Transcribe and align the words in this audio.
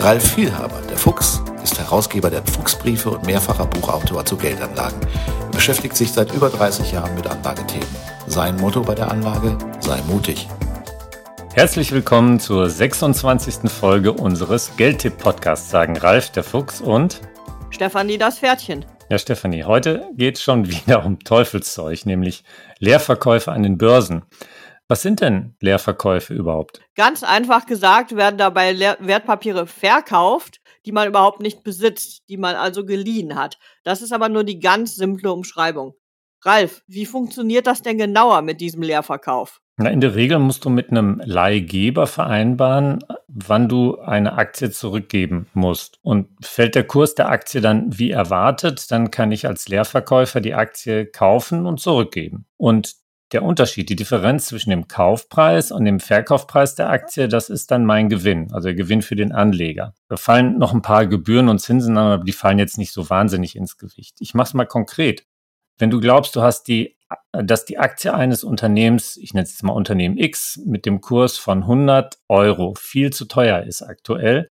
Ralf 0.00 0.34
Vielhaber, 0.34 0.80
der 0.88 0.96
Fuchs, 0.96 1.42
ist 1.60 1.76
Herausgeber 1.76 2.30
der 2.30 2.44
Fuchsbriefe 2.44 3.10
und 3.10 3.26
mehrfacher 3.26 3.66
Buchautor 3.66 4.24
zu 4.24 4.36
Geldanlagen. 4.36 5.00
Er 5.00 5.50
beschäftigt 5.50 5.96
sich 5.96 6.12
seit 6.12 6.32
über 6.32 6.50
30 6.50 6.92
Jahren 6.92 7.16
mit 7.16 7.26
Anlagethemen. 7.26 7.88
Sein 8.28 8.56
Motto 8.58 8.82
bei 8.82 8.94
der 8.94 9.10
Anlage, 9.10 9.58
sei 9.80 10.00
mutig. 10.02 10.46
Herzlich 11.52 11.90
willkommen 11.90 12.38
zur 12.38 12.70
26. 12.70 13.68
Folge 13.68 14.12
unseres 14.12 14.70
Geldtipp-Podcasts, 14.76 15.68
sagen 15.68 15.96
Ralf, 15.96 16.30
der 16.30 16.44
Fuchs 16.44 16.80
und 16.80 17.20
Stefanie, 17.70 18.18
das 18.18 18.38
Pferdchen. 18.38 18.84
Ja, 19.10 19.18
Stefanie, 19.18 19.64
heute 19.64 20.06
geht 20.14 20.36
es 20.36 20.42
schon 20.42 20.68
wieder 20.68 21.04
um 21.04 21.18
Teufelszeug, 21.18 22.06
nämlich 22.06 22.44
Leerverkäufe 22.78 23.50
an 23.50 23.64
den 23.64 23.76
Börsen. 23.78 24.22
Was 24.90 25.02
sind 25.02 25.20
denn 25.20 25.54
Leerverkäufe 25.60 26.32
überhaupt? 26.32 26.80
Ganz 26.94 27.22
einfach 27.22 27.66
gesagt 27.66 28.16
werden 28.16 28.38
dabei 28.38 28.72
Leer 28.72 28.96
Wertpapiere 29.00 29.66
verkauft, 29.66 30.62
die 30.86 30.92
man 30.92 31.06
überhaupt 31.06 31.40
nicht 31.40 31.62
besitzt, 31.62 32.22
die 32.30 32.38
man 32.38 32.56
also 32.56 32.86
geliehen 32.86 33.34
hat. 33.34 33.58
Das 33.84 34.00
ist 34.00 34.12
aber 34.12 34.30
nur 34.30 34.44
die 34.44 34.60
ganz 34.60 34.96
simple 34.96 35.30
Umschreibung. 35.30 35.94
Ralf, 36.42 36.82
wie 36.86 37.04
funktioniert 37.04 37.66
das 37.66 37.82
denn 37.82 37.98
genauer 37.98 38.40
mit 38.40 38.62
diesem 38.62 38.80
Leerverkauf? 38.80 39.60
Na, 39.76 39.90
in 39.90 40.00
der 40.00 40.14
Regel 40.14 40.38
musst 40.38 40.64
du 40.64 40.70
mit 40.70 40.90
einem 40.90 41.20
Leihgeber 41.24 42.06
vereinbaren, 42.06 43.04
wann 43.28 43.68
du 43.68 43.98
eine 43.98 44.32
Aktie 44.32 44.70
zurückgeben 44.70 45.48
musst. 45.52 45.98
Und 46.02 46.28
fällt 46.40 46.74
der 46.74 46.84
Kurs 46.84 47.14
der 47.14 47.28
Aktie 47.28 47.60
dann 47.60 47.98
wie 47.98 48.10
erwartet, 48.10 48.90
dann 48.90 49.10
kann 49.10 49.32
ich 49.32 49.46
als 49.46 49.68
Leerverkäufer 49.68 50.40
die 50.40 50.54
Aktie 50.54 51.06
kaufen 51.06 51.66
und 51.66 51.78
zurückgeben. 51.78 52.46
Und 52.56 52.96
der 53.32 53.42
Unterschied, 53.42 53.90
die 53.90 53.96
Differenz 53.96 54.46
zwischen 54.46 54.70
dem 54.70 54.88
Kaufpreis 54.88 55.70
und 55.70 55.84
dem 55.84 56.00
Verkaufpreis 56.00 56.74
der 56.74 56.88
Aktie, 56.88 57.28
das 57.28 57.50
ist 57.50 57.70
dann 57.70 57.84
mein 57.84 58.08
Gewinn, 58.08 58.52
also 58.52 58.68
der 58.68 58.74
Gewinn 58.74 59.02
für 59.02 59.16
den 59.16 59.32
Anleger. 59.32 59.94
Da 60.08 60.16
fallen 60.16 60.58
noch 60.58 60.72
ein 60.72 60.82
paar 60.82 61.06
Gebühren 61.06 61.48
und 61.48 61.58
Zinsen 61.58 61.98
an, 61.98 62.12
aber 62.12 62.24
die 62.24 62.32
fallen 62.32 62.58
jetzt 62.58 62.78
nicht 62.78 62.92
so 62.92 63.10
wahnsinnig 63.10 63.54
ins 63.54 63.76
Gewicht. 63.76 64.16
Ich 64.20 64.34
mache 64.34 64.48
es 64.48 64.54
mal 64.54 64.64
konkret. 64.64 65.26
Wenn 65.76 65.90
du 65.90 66.00
glaubst, 66.00 66.34
du 66.36 66.42
hast 66.42 66.64
die, 66.68 66.96
dass 67.32 67.64
die 67.64 67.78
Aktie 67.78 68.12
eines 68.14 68.44
Unternehmens, 68.44 69.16
ich 69.16 69.34
nenne 69.34 69.44
es 69.44 69.52
jetzt 69.52 69.62
mal 69.62 69.72
Unternehmen 69.72 70.16
X, 70.16 70.60
mit 70.64 70.86
dem 70.86 71.00
Kurs 71.00 71.36
von 71.36 71.62
100 71.62 72.18
Euro 72.28 72.74
viel 72.74 73.12
zu 73.12 73.26
teuer 73.26 73.62
ist 73.62 73.82
aktuell, 73.82 74.48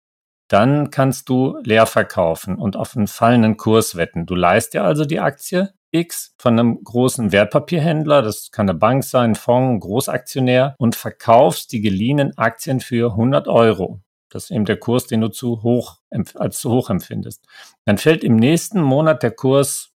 dann 0.47 0.91
kannst 0.91 1.29
du 1.29 1.57
leer 1.63 1.85
verkaufen 1.85 2.57
und 2.57 2.75
auf 2.75 2.95
einen 2.95 3.07
fallenden 3.07 3.55
Kurs 3.55 3.95
wetten. 3.95 4.25
Du 4.25 4.35
leist 4.35 4.73
dir 4.73 4.83
also 4.83 5.05
die 5.05 5.19
Aktie, 5.19 5.73
X 5.91 6.33
von 6.37 6.57
einem 6.57 6.83
großen 6.83 7.31
Wertpapierhändler, 7.31 8.21
das 8.21 8.51
kann 8.51 8.69
eine 8.69 8.77
Bank 8.77 9.03
sein, 9.03 9.31
ein 9.31 9.35
Fonds, 9.35 9.85
Großaktionär, 9.85 10.75
und 10.77 10.95
verkaufst 10.95 11.71
die 11.71 11.81
geliehenen 11.81 12.37
Aktien 12.37 12.79
für 12.79 13.11
100 13.11 13.47
Euro. 13.47 14.01
Das 14.29 14.45
ist 14.45 14.51
eben 14.51 14.65
der 14.65 14.77
Kurs, 14.77 15.07
den 15.07 15.21
du 15.21 15.27
zu 15.27 15.61
hoch, 15.63 15.99
als 16.35 16.59
zu 16.59 16.71
hoch 16.71 16.89
empfindest. 16.89 17.45
Dann 17.85 17.97
fällt 17.97 18.23
im 18.23 18.37
nächsten 18.37 18.81
Monat 18.81 19.23
der 19.23 19.31
Kurs 19.31 19.91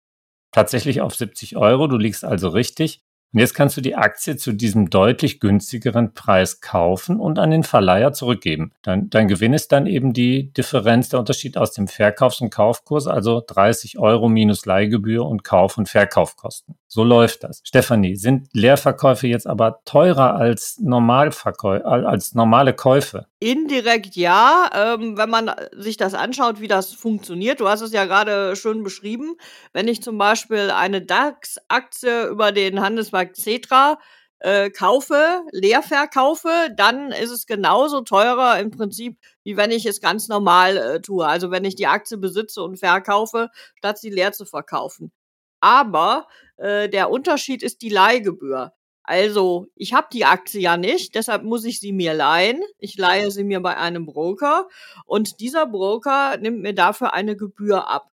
tatsächlich 0.52 1.00
auf 1.02 1.16
70 1.16 1.56
Euro. 1.56 1.88
Du 1.88 1.98
liegst 1.98 2.26
also 2.26 2.50
richtig. 2.50 3.05
Und 3.36 3.42
jetzt 3.42 3.54
kannst 3.54 3.76
du 3.76 3.82
die 3.82 3.98
Aktie 3.98 4.38
zu 4.38 4.54
diesem 4.54 4.90
deutlich 4.90 5.42
günstigeren 5.42 6.14
Preis 6.14 6.62
kaufen 6.62 7.20
und 7.20 7.38
an 7.38 7.52
den 7.52 7.64
Verleiher 7.64 8.14
zurückgeben. 8.14 8.72
Dein, 8.82 9.10
dein 9.10 9.28
Gewinn 9.28 9.52
ist 9.52 9.74
dann 9.74 9.88
eben 9.88 10.14
die 10.14 10.54
Differenz, 10.54 11.10
der 11.10 11.20
Unterschied 11.20 11.58
aus 11.58 11.74
dem 11.74 11.90
Verkaufs- 11.90 12.40
und 12.40 12.50
Kaufkurs, 12.50 13.08
also 13.08 13.44
30 13.46 14.00
Euro 14.00 14.30
minus 14.30 14.66
Leihgebühr 14.66 15.26
und 15.26 15.44
Kauf- 15.44 15.78
und 15.78 15.90
Verkaufkosten. 15.90 16.78
So 16.96 17.04
läuft 17.04 17.44
das. 17.44 17.60
Stefanie, 17.66 18.16
sind 18.16 18.48
Leerverkäufe 18.54 19.28
jetzt 19.28 19.48
aber 19.48 19.82
teurer 19.84 20.36
als, 20.36 20.80
Normalverkäu 20.80 21.82
als 21.84 22.36
normale 22.36 22.74
Käufe? 22.74 23.28
Indirekt 23.40 24.16
ja, 24.16 24.70
ähm, 24.74 25.18
wenn 25.18 25.30
man 25.30 25.52
sich 25.74 25.98
das 25.98 26.14
anschaut, 26.14 26.62
wie 26.62 26.70
das 26.70 26.94
funktioniert. 26.94 27.60
Du 27.60 27.68
hast 27.68 27.82
es 27.82 27.92
ja 27.92 28.06
gerade 28.06 28.56
schön 28.56 28.82
beschrieben. 28.82 29.36
Wenn 29.74 29.90
ich 29.90 30.02
zum 30.02 30.18
Beispiel 30.18 30.72
eine 30.72 31.02
DAX-Aktie 31.02 32.28
über 32.28 32.54
den 32.54 32.80
Handelsmarkt 32.80 33.36
Cetra 33.36 34.00
äh, 34.40 34.70
kaufe, 34.70 35.42
leer 35.52 35.84
verkaufe, 35.84 36.70
dann 36.78 37.12
ist 37.12 37.32
es 37.32 37.46
genauso 37.46 38.04
teurer 38.04 38.58
im 38.58 38.72
Prinzip, 38.72 39.20
wie 39.44 39.58
wenn 39.58 39.72
ich 39.72 39.86
es 39.86 40.00
ganz 40.00 40.30
normal 40.30 40.78
äh, 40.78 41.02
tue. 41.02 41.28
Also 41.28 41.52
wenn 41.52 41.66
ich 41.66 41.76
die 41.76 41.88
Aktie 41.88 42.18
besitze 42.18 42.64
und 42.64 42.78
verkaufe, 42.78 43.50
statt 43.76 43.98
sie 43.98 44.12
leer 44.12 44.32
zu 44.32 44.46
verkaufen. 44.46 45.12
Aber 45.60 46.28
äh, 46.58 46.90
der 46.90 47.10
Unterschied 47.10 47.64
ist 47.64 47.82
die 47.82 47.90
Leihgebühr. 47.90 48.74
Also, 49.04 49.68
ich 49.76 49.94
habe 49.94 50.08
die 50.12 50.26
Aktie 50.26 50.62
ja 50.62 50.78
nicht, 50.78 51.14
deshalb 51.14 51.44
muss 51.44 51.64
ich 51.64 51.80
sie 51.80 51.92
mir 51.94 52.16
leihen. 52.16 52.64
Ich 52.80 52.98
leihe 52.98 53.30
sie 53.30 53.44
mir 53.44 53.60
bei 53.62 53.78
einem 53.78 54.06
Broker 54.08 54.68
und 55.06 55.40
dieser 55.40 55.68
Broker 55.68 56.38
nimmt 56.38 56.62
mir 56.62 56.74
dafür 56.74 57.14
eine 57.14 57.36
Gebühr 57.36 57.88
ab. 57.88 58.10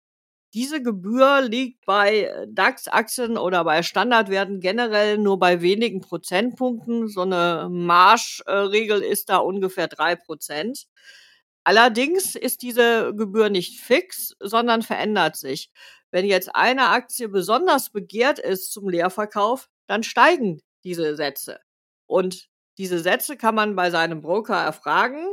Diese 0.55 0.81
Gebühr 0.81 1.43
liegt 1.43 1.85
bei 1.87 2.31
DAX-Aktien 2.49 3.37
oder 3.37 3.65
bei 3.65 3.83
Standardwerten 3.83 4.61
generell 4.61 5.19
nur 5.19 5.39
bei 5.39 5.61
wenigen 5.61 6.01
Prozentpunkten. 6.01 7.09
So 7.09 7.23
eine 7.23 7.69
Marschregel 7.71 9.03
ist 9.03 9.29
da 9.29 9.39
ungefähr 9.39 9.89
drei 9.89 10.17
Prozent. 10.17 10.87
Allerdings 11.67 12.37
ist 12.37 12.63
diese 12.63 13.13
Gebühr 13.13 13.51
nicht 13.51 13.81
fix, 13.81 14.37
sondern 14.39 14.83
verändert 14.83 15.35
sich. 15.35 15.73
Wenn 16.13 16.25
jetzt 16.25 16.55
eine 16.55 16.91
Aktie 16.91 17.29
besonders 17.29 17.91
begehrt 17.91 18.39
ist 18.39 18.71
zum 18.73 18.89
Leerverkauf, 18.89 19.69
dann 19.89 20.05
steigen 20.05 20.63
diese 20.85 21.17
Sätze. 21.17 21.59
Und 22.07 22.47
diese 22.79 23.01
Sätze 23.01 23.37
kann 23.37 23.57
man 23.57 23.75
bei 23.75 23.91
seinem 23.91 24.23
Broker 24.23 24.55
erfragen 24.55 25.27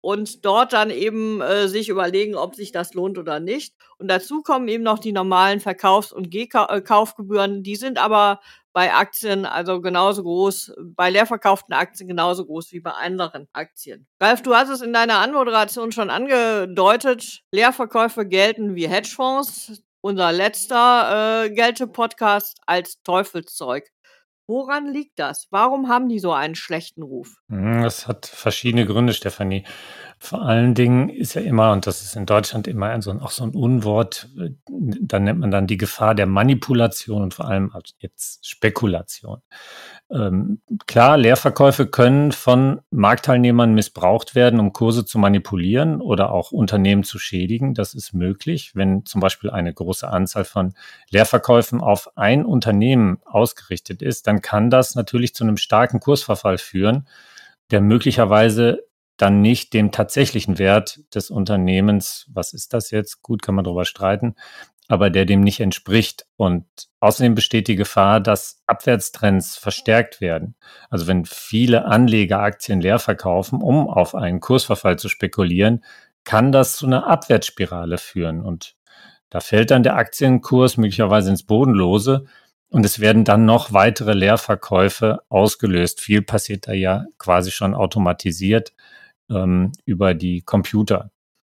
und 0.00 0.44
dort 0.44 0.72
dann 0.72 0.90
eben 0.90 1.40
äh, 1.40 1.68
sich 1.68 1.88
überlegen, 1.88 2.34
ob 2.34 2.54
sich 2.54 2.72
das 2.72 2.94
lohnt 2.94 3.18
oder 3.18 3.40
nicht. 3.40 3.74
Und 3.98 4.08
dazu 4.08 4.42
kommen 4.42 4.68
eben 4.68 4.84
noch 4.84 4.98
die 4.98 5.12
normalen 5.12 5.60
Verkaufs- 5.60 6.12
und 6.12 6.34
äh, 6.34 6.46
Kaufgebühren. 6.46 7.62
Die 7.62 7.76
sind 7.76 7.98
aber 7.98 8.40
bei 8.72 8.94
Aktien 8.94 9.44
also 9.44 9.80
genauso 9.80 10.22
groß, 10.22 10.72
bei 10.94 11.10
leerverkauften 11.10 11.74
Aktien 11.74 12.08
genauso 12.08 12.46
groß 12.46 12.70
wie 12.72 12.80
bei 12.80 12.92
anderen 12.92 13.48
Aktien. 13.52 14.06
Ralf, 14.20 14.42
du 14.42 14.54
hast 14.54 14.68
es 14.68 14.82
in 14.82 14.92
deiner 14.92 15.18
Anmoderation 15.18 15.90
schon 15.90 16.10
angedeutet. 16.10 17.40
Leerverkäufe 17.50 18.24
gelten 18.26 18.76
wie 18.76 18.88
Hedgefonds. 18.88 19.82
Unser 20.00 20.30
letzter 20.30 21.46
äh, 21.46 21.50
Gelte-Podcast 21.50 22.60
als 22.66 23.02
Teufelszeug. 23.02 23.90
Woran 24.48 24.90
liegt 24.90 25.18
das? 25.18 25.46
Warum 25.50 25.90
haben 25.90 26.08
die 26.08 26.18
so 26.18 26.32
einen 26.32 26.54
schlechten 26.54 27.02
Ruf? 27.02 27.34
Hm, 27.50 27.82
das 27.82 28.08
hat 28.08 28.24
verschiedene 28.24 28.86
Gründe, 28.86 29.12
Stefanie. 29.12 29.64
Vor 30.20 30.42
allen 30.42 30.74
Dingen 30.74 31.08
ist 31.08 31.34
ja 31.34 31.42
immer, 31.42 31.72
und 31.72 31.86
das 31.86 32.02
ist 32.02 32.16
in 32.16 32.26
Deutschland 32.26 32.66
immer 32.66 33.00
so, 33.00 33.12
auch 33.12 33.30
so 33.30 33.44
ein 33.44 33.50
Unwort, 33.50 34.28
äh, 34.38 34.50
da 34.68 35.20
nennt 35.20 35.38
man 35.38 35.52
dann 35.52 35.68
die 35.68 35.76
Gefahr 35.76 36.14
der 36.14 36.26
Manipulation 36.26 37.22
und 37.22 37.34
vor 37.34 37.46
allem 37.46 37.72
jetzt 38.00 38.46
Spekulation. 38.46 39.40
Ähm, 40.10 40.60
klar, 40.86 41.18
Leerverkäufe 41.18 41.86
können 41.86 42.32
von 42.32 42.80
Marktteilnehmern 42.90 43.74
missbraucht 43.74 44.34
werden, 44.34 44.58
um 44.58 44.72
Kurse 44.72 45.04
zu 45.04 45.18
manipulieren 45.18 46.00
oder 46.00 46.32
auch 46.32 46.50
Unternehmen 46.50 47.04
zu 47.04 47.18
schädigen. 47.18 47.74
Das 47.74 47.94
ist 47.94 48.12
möglich, 48.12 48.72
wenn 48.74 49.04
zum 49.04 49.20
Beispiel 49.20 49.50
eine 49.50 49.72
große 49.72 50.08
Anzahl 50.08 50.44
von 50.44 50.74
Leerverkäufen 51.10 51.80
auf 51.80 52.16
ein 52.16 52.44
Unternehmen 52.44 53.18
ausgerichtet 53.24 54.02
ist, 54.02 54.26
dann 54.26 54.40
kann 54.40 54.70
das 54.70 54.96
natürlich 54.96 55.34
zu 55.34 55.44
einem 55.44 55.58
starken 55.58 56.00
Kursverfall 56.00 56.58
führen, 56.58 57.06
der 57.70 57.82
möglicherweise 57.82 58.87
dann 59.18 59.42
nicht 59.42 59.74
dem 59.74 59.90
tatsächlichen 59.90 60.58
Wert 60.58 61.00
des 61.14 61.30
Unternehmens, 61.30 62.26
was 62.32 62.52
ist 62.52 62.72
das 62.72 62.90
jetzt? 62.90 63.22
Gut, 63.22 63.42
kann 63.42 63.54
man 63.54 63.64
darüber 63.64 63.84
streiten, 63.84 64.36
aber 64.86 65.10
der 65.10 65.26
dem 65.26 65.42
nicht 65.42 65.60
entspricht. 65.60 66.26
Und 66.36 66.64
außerdem 67.00 67.34
besteht 67.34 67.68
die 67.68 67.76
Gefahr, 67.76 68.20
dass 68.20 68.62
Abwärtstrends 68.66 69.56
verstärkt 69.56 70.20
werden. 70.20 70.54
Also 70.88 71.06
wenn 71.06 71.24
viele 71.26 71.84
Anleger 71.84 72.40
Aktien 72.40 72.80
leer 72.80 72.98
verkaufen, 72.98 73.60
um 73.60 73.88
auf 73.88 74.14
einen 74.14 74.40
Kursverfall 74.40 74.98
zu 74.98 75.08
spekulieren, 75.08 75.84
kann 76.24 76.52
das 76.52 76.76
zu 76.76 76.86
einer 76.86 77.06
Abwärtsspirale 77.06 77.98
führen. 77.98 78.40
Und 78.40 78.76
da 79.30 79.40
fällt 79.40 79.70
dann 79.72 79.82
der 79.82 79.96
Aktienkurs 79.96 80.76
möglicherweise 80.76 81.30
ins 81.30 81.42
Bodenlose. 81.42 82.24
Und 82.70 82.84
es 82.84 83.00
werden 83.00 83.24
dann 83.24 83.46
noch 83.46 83.72
weitere 83.72 84.12
Leerverkäufe 84.12 85.20
ausgelöst. 85.28 86.00
Viel 86.00 86.22
passiert 86.22 86.68
da 86.68 86.72
ja 86.72 87.06
quasi 87.18 87.50
schon 87.50 87.74
automatisiert 87.74 88.74
ähm, 89.30 89.72
über 89.84 90.14
die 90.14 90.42
Computer. 90.42 91.10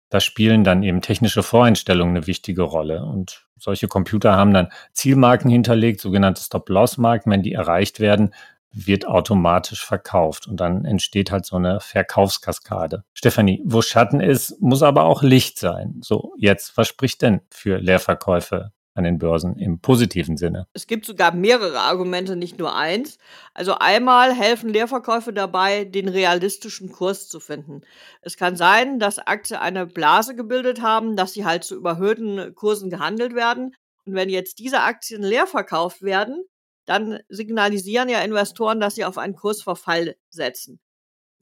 Da 0.10 0.20
spielen 0.20 0.64
dann 0.64 0.84
eben 0.84 1.02
technische 1.02 1.42
Voreinstellungen 1.42 2.18
eine 2.18 2.28
wichtige 2.28 2.64
Rolle. 2.64 3.06
Und 3.06 3.48
solche 3.58 3.88
Computer 3.88 4.36
haben 4.36 4.54
dann 4.54 4.72
Zielmarken 4.92 5.50
hinterlegt, 5.50 6.02
sogenannte 6.02 6.42
Stop-Loss-Marken. 6.42 7.32
Wenn 7.32 7.44
die 7.44 7.54
erreicht 7.54 8.00
werden, 8.02 8.34
wird 8.74 9.08
automatisch 9.08 9.86
verkauft 9.86 10.48
und 10.48 10.60
dann 10.60 10.86
entsteht 10.86 11.32
halt 11.32 11.46
so 11.46 11.58
eine 11.58 11.80
Verkaufskaskade. 11.80 13.04
Stefanie, 13.14 13.62
wo 13.66 13.82
Schatten 13.82 14.22
ist, 14.22 14.62
muss 14.62 14.82
aber 14.82 15.04
auch 15.04 15.24
Licht 15.24 15.60
sein. 15.60 16.00
So, 16.02 16.34
jetzt, 16.38 16.78
was 16.78 16.88
spricht 16.88 17.22
denn 17.22 17.42
für 17.50 17.78
Leerverkäufe 17.78 18.72
an 18.94 19.04
den 19.04 19.18
Börsen 19.18 19.58
im 19.58 19.80
positiven 19.80 20.38
Sinne? 20.38 20.68
Es 20.74 20.88
gibt 20.88 21.06
sogar 21.06 21.34
mehrere 21.34 21.80
Argumente, 21.80 22.36
nicht 22.36 22.60
nur 22.60 22.76
eins. 22.76 23.18
Also 23.54 23.76
einmal 23.76 24.34
helfen 24.34 24.70
Leerverkäufe 24.70 25.34
dabei, 25.34 25.86
den 25.86 26.08
realistischen 26.08 26.92
Kurs 26.92 27.28
zu 27.28 27.40
finden. 27.40 27.82
Es 28.22 28.38
kann 28.38 28.56
sein, 28.56 29.00
dass 29.00 29.20
Aktien 29.20 29.60
eine 29.60 29.86
Blase 29.86 30.36
gebildet 30.36 30.82
haben, 30.82 31.16
dass 31.16 31.34
sie 31.34 31.46
halt 31.46 31.64
zu 31.64 31.76
überhöhten 31.76 32.54
Kursen 32.56 32.90
gehandelt 32.90 33.36
werden. 33.36 33.76
Und 34.06 34.16
wenn 34.16 34.30
jetzt 34.30 34.60
diese 34.60 34.82
Aktien 34.82 35.22
leer 35.22 35.48
verkauft 35.48 36.02
werden, 36.02 36.44
dann 36.86 37.20
signalisieren 37.30 38.10
ja 38.10 38.22
Investoren, 38.22 38.80
dass 38.80 38.96
sie 38.96 39.06
auf 39.06 39.18
einen 39.18 39.36
Kursverfall 39.36 40.16
setzen. 40.30 40.80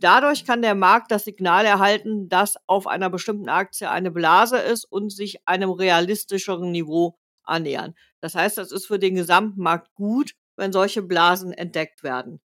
Dadurch 0.02 0.46
kann 0.46 0.62
der 0.62 0.76
Markt 0.76 1.12
das 1.12 1.26
Signal 1.26 1.66
erhalten, 1.66 2.30
dass 2.30 2.58
auf 2.68 2.88
einer 2.88 3.10
bestimmten 3.10 3.50
Aktie 3.50 3.90
eine 3.90 4.12
Blase 4.12 4.58
ist 4.58 4.86
und 4.86 5.12
sich 5.12 5.46
einem 5.46 5.72
realistischeren 5.72 6.72
Niveau 6.72 7.18
annähern. 7.50 7.96
Das 8.22 8.36
heißt, 8.36 8.58
das 8.58 8.72
ist 8.72 8.88
für 8.88 9.00
den 9.00 9.16
Gesamtmarkt 9.16 9.94
gut, 9.96 10.34
wenn 10.56 10.72
solche 10.72 11.02
Blasen 11.02 11.54
entdeckt 11.54 12.04
werden. 12.04 12.42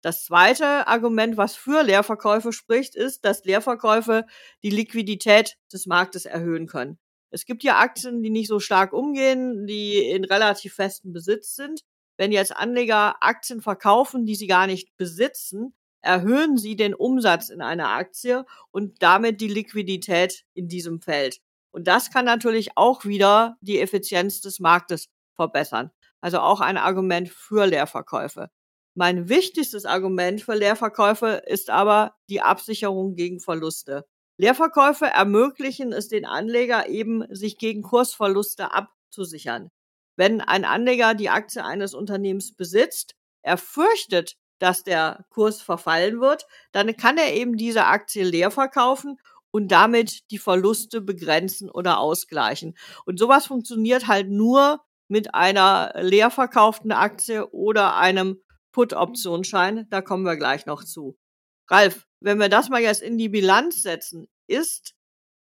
Das 0.00 0.24
zweite 0.24 0.86
Argument, 0.86 1.36
was 1.36 1.56
für 1.56 1.82
Leerverkäufe 1.82 2.52
spricht, 2.52 2.94
ist, 2.94 3.24
dass 3.24 3.44
Leerverkäufe 3.44 4.26
die 4.62 4.70
Liquidität 4.70 5.56
des 5.72 5.86
Marktes 5.86 6.24
erhöhen 6.24 6.66
können. 6.66 6.98
Es 7.30 7.44
gibt 7.44 7.64
ja 7.64 7.78
Aktien, 7.78 8.22
die 8.22 8.30
nicht 8.30 8.48
so 8.48 8.60
stark 8.60 8.92
umgehen, 8.92 9.66
die 9.66 9.98
in 9.98 10.24
relativ 10.24 10.74
festem 10.74 11.12
Besitz 11.12 11.56
sind. 11.56 11.82
Wenn 12.16 12.32
jetzt 12.32 12.56
Anleger 12.56 13.16
Aktien 13.22 13.60
verkaufen, 13.60 14.24
die 14.24 14.36
sie 14.36 14.46
gar 14.46 14.66
nicht 14.66 14.96
besitzen, 14.96 15.74
erhöhen 16.00 16.56
sie 16.56 16.76
den 16.76 16.94
Umsatz 16.94 17.48
in 17.48 17.60
einer 17.60 17.88
Aktie 17.88 18.46
und 18.70 19.02
damit 19.02 19.40
die 19.40 19.48
Liquidität 19.48 20.44
in 20.54 20.68
diesem 20.68 21.00
Feld. 21.00 21.40
Und 21.70 21.86
das 21.86 22.10
kann 22.10 22.24
natürlich 22.24 22.76
auch 22.76 23.04
wieder 23.04 23.56
die 23.60 23.80
Effizienz 23.80 24.40
des 24.40 24.60
Marktes 24.60 25.08
verbessern. 25.34 25.90
Also 26.20 26.40
auch 26.40 26.60
ein 26.60 26.76
Argument 26.76 27.28
für 27.28 27.66
Leerverkäufe. 27.66 28.50
Mein 28.94 29.28
wichtigstes 29.28 29.84
Argument 29.84 30.40
für 30.42 30.54
Leerverkäufe 30.54 31.42
ist 31.46 31.70
aber 31.70 32.16
die 32.28 32.40
Absicherung 32.40 33.14
gegen 33.14 33.38
Verluste. 33.38 34.04
Leerverkäufe 34.38 35.06
ermöglichen 35.06 35.92
es 35.92 36.08
den 36.08 36.24
Anleger 36.24 36.88
eben, 36.88 37.24
sich 37.34 37.58
gegen 37.58 37.82
Kursverluste 37.82 38.72
abzusichern. 38.72 39.70
Wenn 40.16 40.40
ein 40.40 40.64
Anleger 40.64 41.14
die 41.14 41.30
Aktie 41.30 41.64
eines 41.64 41.94
Unternehmens 41.94 42.54
besitzt, 42.54 43.14
er 43.42 43.56
fürchtet, 43.56 44.36
dass 44.58 44.82
der 44.82 45.24
Kurs 45.30 45.62
verfallen 45.62 46.20
wird, 46.20 46.46
dann 46.72 46.96
kann 46.96 47.18
er 47.18 47.34
eben 47.34 47.56
diese 47.56 47.84
Aktie 47.84 48.24
leer 48.24 48.50
verkaufen 48.50 49.18
und 49.58 49.72
damit 49.72 50.30
die 50.30 50.38
Verluste 50.38 51.00
begrenzen 51.00 51.68
oder 51.68 51.98
ausgleichen. 51.98 52.76
Und 53.04 53.18
sowas 53.18 53.46
funktioniert 53.46 54.06
halt 54.06 54.30
nur 54.30 54.80
mit 55.08 55.34
einer 55.34 55.92
leer 55.96 56.30
verkauften 56.30 56.92
Aktie 56.92 57.50
oder 57.50 57.96
einem 57.96 58.40
Put-Optionsschein. 58.70 59.88
Da 59.90 60.00
kommen 60.00 60.22
wir 60.22 60.36
gleich 60.36 60.64
noch 60.64 60.84
zu. 60.84 61.18
Ralf, 61.68 62.06
wenn 62.20 62.38
wir 62.38 62.48
das 62.48 62.68
mal 62.68 62.80
jetzt 62.80 63.02
in 63.02 63.18
die 63.18 63.28
Bilanz 63.28 63.82
setzen, 63.82 64.28
ist 64.46 64.94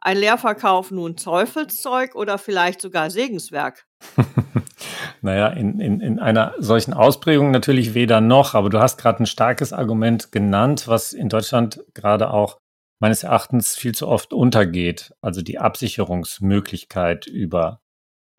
ein 0.00 0.16
Leerverkauf 0.16 0.90
nun 0.90 1.16
Teufelszeug 1.16 2.14
oder 2.14 2.38
vielleicht 2.38 2.80
sogar 2.80 3.10
Segenswerk? 3.10 3.84
naja, 5.20 5.48
in, 5.48 5.80
in, 5.80 6.00
in 6.00 6.18
einer 6.18 6.54
solchen 6.58 6.94
Ausprägung 6.94 7.50
natürlich 7.50 7.92
weder 7.92 8.22
noch, 8.22 8.54
aber 8.54 8.70
du 8.70 8.78
hast 8.78 8.96
gerade 8.96 9.22
ein 9.22 9.26
starkes 9.26 9.74
Argument 9.74 10.32
genannt, 10.32 10.88
was 10.88 11.12
in 11.12 11.28
Deutschland 11.28 11.84
gerade 11.92 12.30
auch 12.30 12.58
meines 13.00 13.22
Erachtens 13.22 13.76
viel 13.76 13.94
zu 13.94 14.08
oft 14.08 14.32
untergeht, 14.32 15.14
also 15.20 15.42
die 15.42 15.58
Absicherungsmöglichkeit 15.58 17.26
über, 17.26 17.80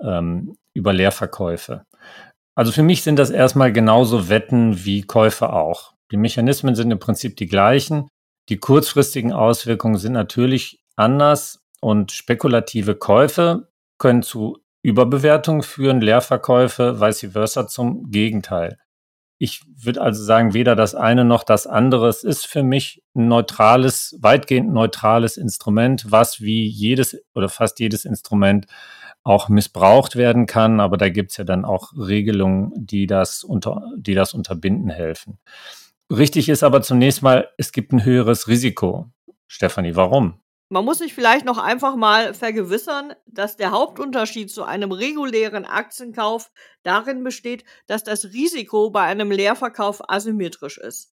ähm, 0.02 0.56
über 0.74 0.94
Leerverkäufe. 0.94 1.86
Also 2.56 2.72
für 2.72 2.84
mich 2.84 3.04
sind 3.04 3.18
das 3.18 3.30
erstmal 3.30 3.72
genauso 3.72 4.28
Wetten 4.28 4.84
wie 4.84 5.04
Käufe 5.04 5.54
auch. 5.54 5.94
Die 6.12 6.18
Mechanismen 6.18 6.76
sind 6.76 6.92
im 6.92 7.00
Prinzip 7.00 7.38
die 7.38 7.48
gleichen. 7.48 8.10
Die 8.50 8.58
kurzfristigen 8.58 9.32
Auswirkungen 9.32 9.98
sind 9.98 10.14
natürlich 10.14 10.82
anders 10.96 11.62
und 11.82 12.12
spekulative 12.12 12.96
Käufe 12.96 13.70
können 13.98 14.24
zu 14.24 14.58
Überbewertung 14.82 15.62
führen 15.62 16.02
Leerverkäufe 16.02 17.00
vice 17.00 17.32
versa 17.32 17.68
zum 17.68 18.10
Gegenteil. 18.12 18.78
Ich 19.42 19.62
würde 19.82 20.02
also 20.02 20.22
sagen, 20.22 20.54
weder 20.54 20.76
das 20.76 20.96
eine 20.96 21.24
noch 21.24 21.46
das 21.46 21.66
andere. 21.66 22.10
Es 22.10 22.26
ist 22.26 22.46
für 22.46 22.62
mich 22.62 23.02
ein 23.16 23.30
neutrales, 23.30 24.18
weitgehend 24.20 24.72
neutrales 24.74 25.38
Instrument, 25.38 26.12
was 26.12 26.42
wie 26.42 26.68
jedes 26.68 27.18
oder 27.34 27.48
fast 27.48 27.80
jedes 27.80 28.04
Instrument 28.04 28.68
auch 29.24 29.48
missbraucht 29.48 30.18
werden 30.18 30.46
kann. 30.46 30.82
Aber 30.82 30.98
da 30.98 31.08
gibt 31.08 31.32
es 31.32 31.38
ja 31.38 31.46
dann 31.46 31.64
auch 31.64 31.94
Regelungen, 31.98 32.74
die 32.76 33.08
das, 33.08 33.46
unter, 33.46 33.82
die 33.96 34.14
das 34.14 34.34
unterbinden 34.34 34.90
helfen. 34.90 35.40
Richtig 36.12 36.50
ist 36.50 36.64
aber 36.64 36.82
zunächst 36.82 37.22
mal, 37.22 37.48
es 37.58 37.72
gibt 37.72 37.94
ein 37.94 38.04
höheres 38.04 38.50
Risiko. 38.50 39.10
Stefanie, 39.48 39.96
warum? 39.96 40.42
Man 40.72 40.86
muss 40.86 41.00
sich 41.00 41.16
vielleicht 41.16 41.46
noch 41.46 41.58
einfach 41.58 41.96
mal 41.96 42.36
vergewissern, 42.36 43.16
dass 43.26 43.58
der 43.58 43.72
Hauptunterschied 43.72 44.52
zu 44.52 44.64
einem 44.64 44.92
regulären 44.92 45.66
Aktienkauf 45.66 46.52
darin 46.84 47.24
besteht, 47.24 47.66
dass 47.88 48.04
das 48.04 48.26
Risiko 48.26 48.92
bei 48.92 49.02
einem 49.02 49.32
Leerverkauf 49.32 50.08
asymmetrisch 50.08 50.78
ist. 50.78 51.12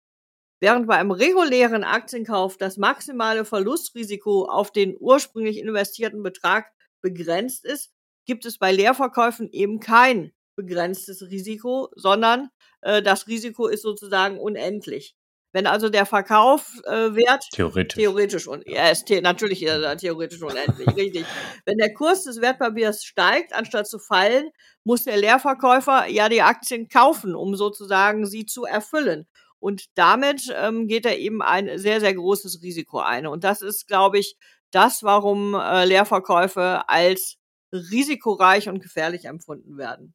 Während 0.60 0.86
bei 0.86 0.96
einem 0.96 1.10
regulären 1.10 1.84
Aktienkauf 1.84 2.58
das 2.58 2.76
maximale 2.76 3.46
Verlustrisiko 3.46 4.44
auf 4.44 4.72
den 4.72 4.94
ursprünglich 4.98 5.58
investierten 5.58 6.22
Betrag 6.22 6.70
begrenzt 7.00 7.64
ist, 7.64 7.92
gibt 8.26 8.44
es 8.44 8.58
bei 8.58 8.72
Leerverkäufen 8.72 9.48
eben 9.52 9.80
kein 9.80 10.32
begrenztes 10.54 11.22
Risiko, 11.30 11.88
sondern 11.94 12.50
äh, 12.82 13.02
das 13.02 13.26
Risiko 13.26 13.68
ist 13.68 13.82
sozusagen 13.82 14.38
unendlich. 14.38 15.16
Wenn 15.56 15.66
also 15.66 15.88
der 15.88 16.04
Verkaufwert 16.04 16.84
äh, 16.84 17.56
theoretisch 17.56 17.96
theoretisch 17.96 18.46
und 18.46 18.68
ja, 18.68 18.90
ist 18.90 19.08
the 19.08 19.22
natürlich 19.22 19.62
ist 19.62 19.70
er 19.70 19.96
theoretisch 19.96 20.42
unendlich, 20.42 20.86
richtig. 20.94 21.24
Wenn 21.64 21.78
der 21.78 21.94
Kurs 21.94 22.24
des 22.24 22.42
Wertpapiers 22.42 23.04
steigt, 23.04 23.54
anstatt 23.54 23.88
zu 23.88 23.98
fallen, 23.98 24.50
muss 24.84 25.04
der 25.04 25.16
Leerverkäufer 25.16 26.08
ja 26.08 26.28
die 26.28 26.42
Aktien 26.42 26.90
kaufen, 26.90 27.34
um 27.34 27.56
sozusagen 27.56 28.26
sie 28.26 28.44
zu 28.44 28.66
erfüllen. 28.66 29.26
Und 29.58 29.86
damit 29.94 30.54
ähm, 30.54 30.88
geht 30.88 31.06
er 31.06 31.18
eben 31.18 31.40
ein 31.40 31.78
sehr, 31.78 32.00
sehr 32.00 32.12
großes 32.12 32.60
Risiko 32.62 32.98
ein. 32.98 33.26
Und 33.26 33.42
das 33.42 33.62
ist, 33.62 33.88
glaube 33.88 34.18
ich, 34.18 34.36
das, 34.72 35.04
warum 35.04 35.54
äh, 35.54 35.86
Leerverkäufe 35.86 36.86
als 36.86 37.38
risikoreich 37.72 38.68
und 38.68 38.82
gefährlich 38.82 39.24
empfunden 39.24 39.78
werden. 39.78 40.12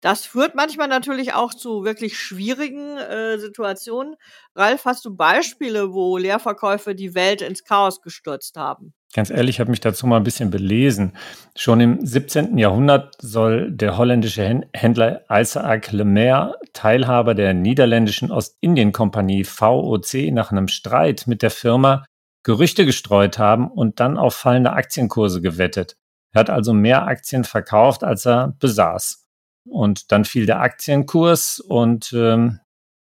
Das 0.00 0.26
führt 0.26 0.54
manchmal 0.54 0.86
natürlich 0.86 1.34
auch 1.34 1.52
zu 1.52 1.84
wirklich 1.84 2.18
schwierigen 2.18 2.98
äh, 2.98 3.38
Situationen. 3.38 4.14
Ralf, 4.54 4.84
hast 4.84 5.04
du 5.04 5.16
Beispiele, 5.16 5.92
wo 5.92 6.16
Leerverkäufe 6.16 6.94
die 6.94 7.14
Welt 7.14 7.42
ins 7.42 7.64
Chaos 7.64 8.00
gestürzt 8.00 8.56
haben? 8.56 8.94
Ganz 9.14 9.30
ehrlich, 9.30 9.56
ich 9.56 9.60
habe 9.60 9.70
mich 9.70 9.80
dazu 9.80 10.06
mal 10.06 10.18
ein 10.18 10.22
bisschen 10.22 10.50
belesen. 10.50 11.16
Schon 11.56 11.80
im 11.80 12.04
17. 12.04 12.58
Jahrhundert 12.58 13.16
soll 13.20 13.72
der 13.72 13.96
holländische 13.96 14.62
Händler 14.74 15.24
Isaac 15.30 15.90
Lemaire, 15.92 16.54
Teilhaber 16.74 17.34
der 17.34 17.54
niederländischen 17.54 18.30
Ostindien-Kompanie 18.30 19.44
VOC, 19.44 20.30
nach 20.30 20.52
einem 20.52 20.68
Streit 20.68 21.26
mit 21.26 21.42
der 21.42 21.50
Firma 21.50 22.04
Gerüchte 22.44 22.86
gestreut 22.86 23.38
haben 23.38 23.68
und 23.70 23.98
dann 23.98 24.16
auf 24.16 24.34
fallende 24.34 24.72
Aktienkurse 24.72 25.40
gewettet. 25.40 25.96
Er 26.32 26.40
hat 26.40 26.50
also 26.50 26.72
mehr 26.72 27.06
Aktien 27.06 27.44
verkauft, 27.44 28.04
als 28.04 28.26
er 28.26 28.54
besaß. 28.60 29.27
Und 29.70 30.12
dann 30.12 30.24
fiel 30.24 30.46
der 30.46 30.60
Aktienkurs 30.60 31.60
und 31.60 32.12
ähm, 32.12 32.60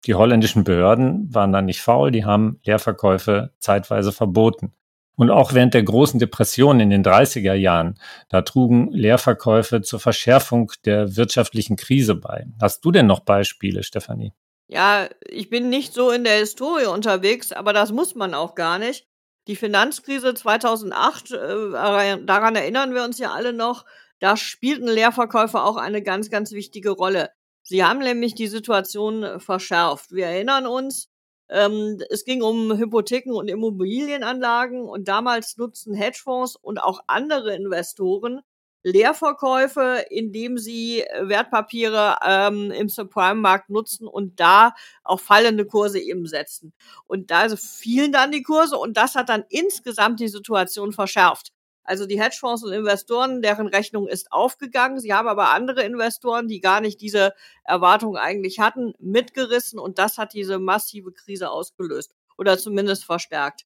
die 0.06 0.14
holländischen 0.14 0.64
Behörden 0.64 1.32
waren 1.34 1.52
dann 1.52 1.66
nicht 1.66 1.82
faul, 1.82 2.10
die 2.10 2.24
haben 2.24 2.58
Leerverkäufe 2.64 3.52
zeitweise 3.58 4.12
verboten. 4.12 4.72
Und 5.16 5.30
auch 5.30 5.52
während 5.52 5.74
der 5.74 5.82
großen 5.82 6.18
Depression 6.18 6.80
in 6.80 6.88
den 6.88 7.04
30er 7.04 7.52
Jahren, 7.52 7.98
da 8.30 8.40
trugen 8.40 8.90
Leerverkäufe 8.90 9.82
zur 9.82 10.00
Verschärfung 10.00 10.72
der 10.86 11.16
wirtschaftlichen 11.16 11.76
Krise 11.76 12.14
bei. 12.14 12.46
Hast 12.58 12.82
du 12.86 12.90
denn 12.90 13.06
noch 13.06 13.20
Beispiele, 13.20 13.82
Stefanie? 13.82 14.32
Ja, 14.68 15.08
ich 15.28 15.50
bin 15.50 15.68
nicht 15.68 15.92
so 15.92 16.10
in 16.10 16.24
der 16.24 16.38
Historie 16.38 16.86
unterwegs, 16.86 17.52
aber 17.52 17.74
das 17.74 17.92
muss 17.92 18.14
man 18.14 18.32
auch 18.32 18.54
gar 18.54 18.78
nicht. 18.78 19.06
Die 19.46 19.56
Finanzkrise 19.56 20.32
2008, 20.32 21.32
äh, 21.32 22.24
daran 22.24 22.56
erinnern 22.56 22.94
wir 22.94 23.04
uns 23.04 23.18
ja 23.18 23.32
alle 23.32 23.52
noch, 23.52 23.84
da 24.20 24.36
spielten 24.36 24.86
Leerverkäufe 24.86 25.62
auch 25.62 25.76
eine 25.76 26.02
ganz, 26.02 26.30
ganz 26.30 26.52
wichtige 26.52 26.90
Rolle. 26.90 27.30
Sie 27.62 27.84
haben 27.84 27.98
nämlich 28.00 28.34
die 28.34 28.48
Situation 28.48 29.22
äh, 29.24 29.40
verschärft. 29.40 30.12
Wir 30.12 30.26
erinnern 30.26 30.66
uns, 30.66 31.08
Ähm, 31.52 31.98
es 32.10 32.24
ging 32.24 32.42
um 32.42 32.78
Hypotheken 32.78 33.32
und 33.34 33.48
Immobilienanlagen 33.48 34.82
und 34.88 35.08
damals 35.08 35.56
nutzten 35.56 35.94
Hedgefonds 35.94 36.56
und 36.56 36.78
auch 36.78 37.00
andere 37.08 37.54
Investoren 37.56 38.40
Leerverkäufe, 38.84 40.04
indem 40.10 40.58
sie 40.58 41.04
Wertpapiere 41.20 42.16
ähm, 42.24 42.70
im 42.70 42.88
Subprime-Markt 42.88 43.68
nutzen 43.68 44.06
und 44.06 44.38
da 44.40 44.74
auch 45.02 45.20
fallende 45.20 45.66
Kurse 45.66 45.98
eben 46.00 46.26
setzen. 46.26 46.72
Und 47.06 47.30
da 47.30 47.48
fielen 47.56 48.12
dann 48.12 48.30
die 48.32 48.42
Kurse 48.42 48.76
und 48.78 48.96
das 48.96 49.16
hat 49.16 49.28
dann 49.28 49.44
insgesamt 49.50 50.20
die 50.20 50.28
Situation 50.28 50.92
verschärft. 50.92 51.52
Also 51.84 52.06
die 52.06 52.20
Hedgefonds 52.20 52.62
und 52.62 52.72
Investoren, 52.72 53.42
deren 53.42 53.66
Rechnung 53.66 54.06
ist 54.06 54.32
aufgegangen. 54.32 55.00
Sie 55.00 55.14
haben 55.14 55.28
aber 55.28 55.50
andere 55.50 55.82
Investoren, 55.82 56.46
die 56.48 56.60
gar 56.60 56.80
nicht 56.80 57.00
diese 57.00 57.32
Erwartung 57.64 58.16
eigentlich 58.16 58.60
hatten, 58.60 58.94
mitgerissen 58.98 59.78
und 59.78 59.98
das 59.98 60.18
hat 60.18 60.34
diese 60.34 60.58
massive 60.58 61.12
Krise 61.12 61.50
ausgelöst 61.50 62.14
oder 62.36 62.58
zumindest 62.58 63.04
verstärkt. 63.04 63.66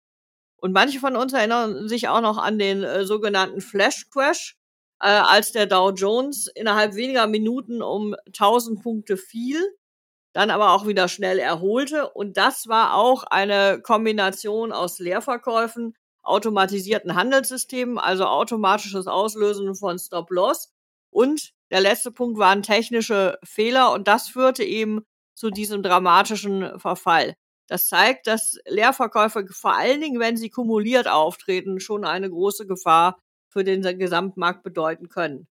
Und 0.57 0.71
manche 0.71 0.99
von 0.99 1.17
uns 1.17 1.33
erinnern 1.33 1.89
sich 1.89 2.07
auch 2.07 2.21
noch 2.21 2.37
an 2.37 2.57
den 2.57 2.83
äh, 2.83 3.05
sogenannten 3.05 3.59
Flash 3.59 4.09
Crash, 4.09 4.57
äh, 5.01 5.07
als 5.07 5.51
der 5.51 5.65
Dow 5.65 5.91
Jones 5.91 6.47
innerhalb 6.47 6.95
weniger 6.95 7.27
Minuten 7.27 7.81
um 7.81 8.15
1000 8.27 8.81
Punkte 8.81 9.17
fiel, 9.17 9.61
dann 10.31 10.49
aber 10.49 10.71
auch 10.71 10.87
wieder 10.87 11.09
schnell 11.09 11.39
erholte. 11.39 12.09
Und 12.09 12.37
das 12.37 12.67
war 12.67 12.95
auch 12.95 13.23
eine 13.25 13.81
Kombination 13.81 14.71
aus 14.71 14.99
Leerverkäufen, 14.99 15.95
automatisierten 16.23 17.15
Handelssystemen, 17.15 17.97
also 17.97 18.25
automatisches 18.25 19.07
Auslösen 19.07 19.75
von 19.75 19.99
Stop-Loss. 19.99 20.71
Und 21.11 21.53
der 21.69 21.81
letzte 21.81 22.11
Punkt 22.11 22.39
waren 22.39 22.63
technische 22.63 23.37
Fehler 23.43 23.91
und 23.91 24.07
das 24.07 24.29
führte 24.29 24.63
eben 24.63 25.03
zu 25.35 25.49
diesem 25.49 25.83
dramatischen 25.83 26.79
Verfall. 26.79 27.35
Das 27.67 27.87
zeigt, 27.87 28.27
dass 28.27 28.57
Leerverkäufe 28.67 29.45
vor 29.49 29.75
allen 29.75 30.01
Dingen, 30.01 30.19
wenn 30.19 30.37
sie 30.37 30.49
kumuliert 30.49 31.07
auftreten, 31.07 31.79
schon 31.79 32.05
eine 32.05 32.29
große 32.29 32.67
Gefahr 32.67 33.19
für 33.49 33.63
den 33.63 33.81
Gesamtmarkt 33.97 34.63
bedeuten 34.63 35.09
können. 35.09 35.47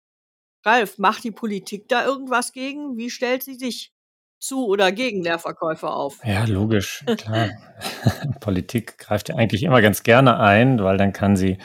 Ralf, 0.64 0.98
macht 0.98 1.24
die 1.24 1.30
Politik 1.30 1.88
da 1.88 2.04
irgendwas 2.04 2.52
gegen? 2.52 2.96
Wie 2.96 3.10
stellt 3.10 3.42
sie 3.42 3.54
sich 3.54 3.92
zu 4.38 4.66
oder 4.66 4.92
gegen 4.92 5.22
Leerverkäufe 5.22 5.88
auf? 5.88 6.18
Ja, 6.24 6.44
logisch, 6.44 7.04
klar. 7.16 7.50
Politik 8.40 8.98
greift 8.98 9.28
ja 9.28 9.36
eigentlich 9.36 9.62
immer 9.62 9.82
ganz 9.82 10.02
gerne 10.02 10.38
ein, 10.38 10.82
weil 10.82 10.96
dann 10.96 11.12
kann 11.12 11.36
sie 11.36 11.58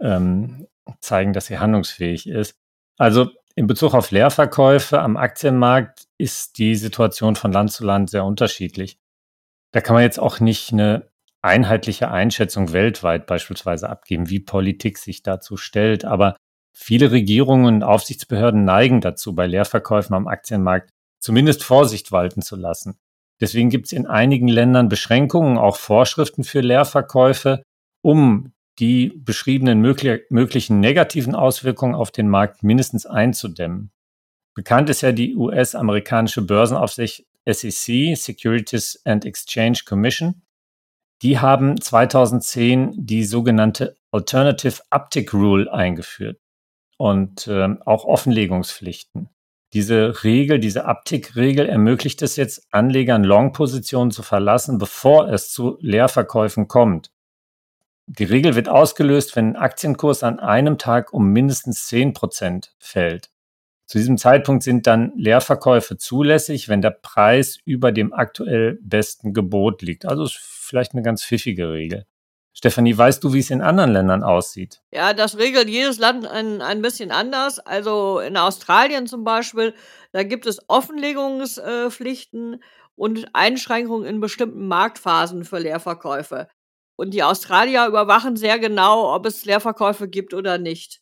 ähm, 0.00 0.66
zeigen, 1.00 1.32
dass 1.32 1.46
sie 1.46 1.58
handlungsfähig 1.58 2.28
ist. 2.28 2.54
Also 2.98 3.30
in 3.54 3.66
Bezug 3.66 3.94
auf 3.94 4.10
Leerverkäufe 4.10 5.00
am 5.00 5.16
Aktienmarkt 5.16 6.04
ist 6.18 6.58
die 6.58 6.76
Situation 6.76 7.36
von 7.36 7.52
Land 7.52 7.72
zu 7.72 7.84
Land 7.84 8.10
sehr 8.10 8.24
unterschiedlich. 8.24 8.98
Da 9.72 9.80
kann 9.80 9.94
man 9.94 10.02
jetzt 10.02 10.18
auch 10.18 10.40
nicht 10.40 10.72
eine 10.72 11.10
einheitliche 11.42 12.10
Einschätzung 12.10 12.72
weltweit 12.72 13.26
beispielsweise 13.26 13.88
abgeben, 13.88 14.28
wie 14.28 14.40
Politik 14.40 14.98
sich 14.98 15.22
dazu 15.22 15.56
stellt. 15.56 16.04
Aber 16.04 16.36
viele 16.72 17.10
Regierungen 17.10 17.66
und 17.66 17.82
Aufsichtsbehörden 17.82 18.64
neigen 18.64 19.00
dazu, 19.00 19.34
bei 19.34 19.46
Leerverkäufen 19.46 20.14
am 20.14 20.28
Aktienmarkt 20.28 20.90
zumindest 21.20 21.62
Vorsicht 21.62 22.12
walten 22.12 22.42
zu 22.42 22.56
lassen. 22.56 22.98
Deswegen 23.40 23.70
gibt 23.70 23.86
es 23.86 23.92
in 23.92 24.06
einigen 24.06 24.48
Ländern 24.48 24.88
Beschränkungen, 24.88 25.56
auch 25.56 25.76
Vorschriften 25.76 26.44
für 26.44 26.60
Leerverkäufe, 26.60 27.62
um 28.02 28.52
die 28.78 29.12
beschriebenen 29.14 29.80
möglich 29.80 30.22
möglichen 30.30 30.80
negativen 30.80 31.34
Auswirkungen 31.34 31.94
auf 31.94 32.10
den 32.10 32.28
Markt 32.28 32.62
mindestens 32.62 33.06
einzudämmen. 33.06 33.90
Bekannt 34.54 34.90
ist 34.90 35.00
ja 35.00 35.12
die 35.12 35.36
US-amerikanische 35.36 36.42
Börsenaufsicht 36.42 37.26
SEC, 37.46 38.16
Securities 38.16 39.00
and 39.04 39.24
Exchange 39.24 39.80
Commission, 39.86 40.42
die 41.22 41.38
haben 41.38 41.80
2010 41.80 42.94
die 42.96 43.24
sogenannte 43.24 43.96
Alternative 44.10 44.82
Uptick 44.90 45.34
Rule 45.34 45.70
eingeführt 45.70 46.40
und 46.96 47.46
äh, 47.46 47.76
auch 47.84 48.04
Offenlegungspflichten. 48.04 49.28
Diese 49.72 50.24
Regel, 50.24 50.58
diese 50.58 50.84
Uptick-Regel 50.84 51.68
ermöglicht 51.68 52.22
es 52.22 52.34
jetzt, 52.36 52.66
Anlegern 52.72 53.22
Long-Positionen 53.22 54.10
zu 54.10 54.22
verlassen, 54.22 54.78
bevor 54.78 55.28
es 55.28 55.52
zu 55.52 55.78
Leerverkäufen 55.80 56.66
kommt. 56.66 57.12
Die 58.06 58.24
Regel 58.24 58.56
wird 58.56 58.68
ausgelöst, 58.68 59.36
wenn 59.36 59.50
ein 59.50 59.56
Aktienkurs 59.56 60.24
an 60.24 60.40
einem 60.40 60.78
Tag 60.78 61.12
um 61.12 61.28
mindestens 61.28 61.86
10 61.86 62.14
Prozent 62.14 62.74
fällt. 62.80 63.30
Zu 63.86 63.98
diesem 63.98 64.18
Zeitpunkt 64.18 64.64
sind 64.64 64.88
dann 64.88 65.12
Leerverkäufe 65.16 65.96
zulässig, 65.96 66.68
wenn 66.68 66.80
der 66.80 66.90
Preis 66.90 67.58
über 67.64 67.92
dem 67.92 68.12
aktuell 68.12 68.78
besten 68.82 69.32
Gebot 69.32 69.82
liegt. 69.82 70.06
Also 70.06 70.26
vielleicht 70.28 70.92
eine 70.92 71.02
ganz 71.02 71.24
pfiffige 71.24 71.70
Regel. 71.72 72.06
Stefanie, 72.52 72.96
weißt 72.96 73.22
du, 73.22 73.32
wie 73.32 73.38
es 73.38 73.50
in 73.50 73.62
anderen 73.62 73.92
Ländern 73.92 74.22
aussieht? 74.22 74.82
Ja, 74.92 75.14
das 75.14 75.38
regelt 75.38 75.68
jedes 75.68 75.98
Land 75.98 76.26
ein, 76.26 76.60
ein 76.62 76.82
bisschen 76.82 77.10
anders. 77.10 77.58
Also 77.60 78.18
in 78.20 78.36
Australien 78.36 79.06
zum 79.06 79.24
Beispiel, 79.24 79.74
da 80.12 80.24
gibt 80.24 80.46
es 80.46 80.58
Offenlegungspflichten 80.68 82.62
und 82.96 83.28
Einschränkungen 83.32 84.06
in 84.06 84.20
bestimmten 84.20 84.66
Marktphasen 84.68 85.44
für 85.44 85.58
Leerverkäufe. 85.58 86.48
Und 86.96 87.14
die 87.14 87.22
Australier 87.22 87.86
überwachen 87.86 88.36
sehr 88.36 88.58
genau, 88.58 89.14
ob 89.14 89.24
es 89.24 89.44
Leerverkäufe 89.46 90.08
gibt 90.08 90.34
oder 90.34 90.58
nicht. 90.58 91.00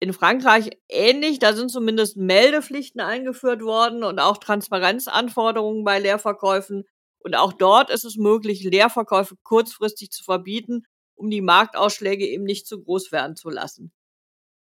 In 0.00 0.14
Frankreich 0.14 0.70
ähnlich, 0.88 1.38
da 1.38 1.52
sind 1.52 1.70
zumindest 1.70 2.16
Meldepflichten 2.16 3.02
eingeführt 3.02 3.62
worden 3.62 4.02
und 4.02 4.18
auch 4.18 4.38
Transparenzanforderungen 4.38 5.84
bei 5.84 5.98
Leerverkäufen. 5.98 6.84
Und 7.20 7.36
auch 7.36 7.52
dort 7.52 7.90
ist 7.90 8.04
es 8.04 8.16
möglich, 8.16 8.64
Leerverkäufe 8.64 9.36
kurzfristig 9.42 10.10
zu 10.10 10.24
verbieten, 10.24 10.84
um 11.14 11.30
die 11.30 11.42
Marktausschläge 11.42 12.26
eben 12.26 12.44
nicht 12.44 12.66
zu 12.66 12.82
groß 12.82 13.12
werden 13.12 13.36
zu 13.36 13.50
lassen. 13.50 13.92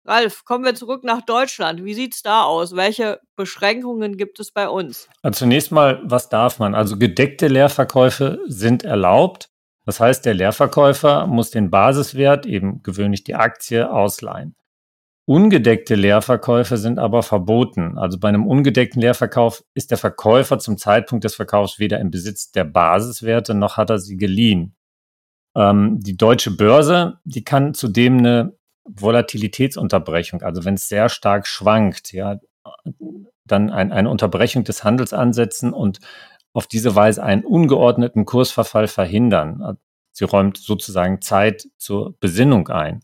Ralf, 0.05 0.45
kommen 0.45 0.63
wir 0.63 0.73
zurück 0.73 1.03
nach 1.03 1.21
Deutschland. 1.21 1.83
Wie 1.83 1.93
sieht's 1.93 2.23
da 2.23 2.43
aus? 2.43 2.77
Welche 2.77 3.19
Beschränkungen 3.35 4.15
gibt 4.15 4.39
es 4.39 4.51
bei 4.51 4.69
uns? 4.69 5.09
Also 5.21 5.39
zunächst 5.39 5.73
mal, 5.73 6.01
was 6.05 6.29
darf 6.29 6.59
man? 6.59 6.75
Also 6.75 6.97
gedeckte 6.97 7.49
Leerverkäufe 7.49 8.39
sind 8.47 8.83
erlaubt. 8.83 9.49
Das 9.85 9.99
heißt, 9.99 10.25
der 10.25 10.33
Leerverkäufer 10.33 11.27
muss 11.27 11.51
den 11.51 11.69
Basiswert, 11.69 12.45
eben 12.45 12.81
gewöhnlich 12.83 13.25
die 13.25 13.35
Aktie, 13.35 13.91
ausleihen. 13.91 14.55
Ungedeckte 15.29 15.95
Leerverkäufe 15.95 16.77
sind 16.77 16.99
aber 16.99 17.21
verboten. 17.21 17.97
Also 17.97 18.17
bei 18.17 18.29
einem 18.29 18.47
ungedeckten 18.47 19.01
Leerverkauf 19.01 19.61
ist 19.73 19.91
der 19.91 19.97
Verkäufer 19.97 20.57
zum 20.57 20.77
Zeitpunkt 20.77 21.25
des 21.25 21.35
Verkaufs 21.35 21.79
weder 21.79 21.99
im 21.99 22.11
Besitz 22.11 22.51
der 22.51 22.63
Basiswerte 22.63 23.53
noch 23.53 23.75
hat 23.75 23.89
er 23.89 23.99
sie 23.99 24.15
geliehen. 24.15 24.77
Ähm, 25.53 25.99
die 25.99 26.15
deutsche 26.15 26.51
Börse, 26.51 27.19
die 27.25 27.43
kann 27.43 27.73
zudem 27.73 28.19
eine 28.19 28.57
Volatilitätsunterbrechung, 28.85 30.43
also 30.43 30.63
wenn 30.63 30.75
es 30.75 30.87
sehr 30.87 31.09
stark 31.09 31.45
schwankt, 31.45 32.13
ja, 32.13 32.39
dann 33.43 33.69
ein, 33.69 33.91
eine 33.91 34.09
Unterbrechung 34.09 34.63
des 34.63 34.85
Handels 34.85 35.11
ansetzen 35.11 35.73
und 35.73 35.99
auf 36.53 36.67
diese 36.67 36.95
Weise 36.95 37.21
einen 37.21 37.43
ungeordneten 37.43 38.23
Kursverfall 38.23 38.87
verhindern. 38.87 39.77
Sie 40.13 40.23
räumt 40.23 40.55
sozusagen 40.55 41.21
Zeit 41.21 41.67
zur 41.77 42.17
Besinnung 42.21 42.69
ein. 42.69 43.01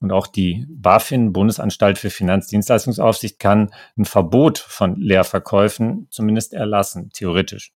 Und 0.00 0.12
auch 0.12 0.26
die 0.26 0.64
BaFin, 0.68 1.32
Bundesanstalt 1.32 1.98
für 1.98 2.10
Finanzdienstleistungsaufsicht, 2.10 3.38
kann 3.38 3.72
ein 3.96 4.04
Verbot 4.04 4.58
von 4.58 4.96
Leerverkäufen 4.96 6.06
zumindest 6.10 6.54
erlassen, 6.54 7.10
theoretisch. 7.12 7.72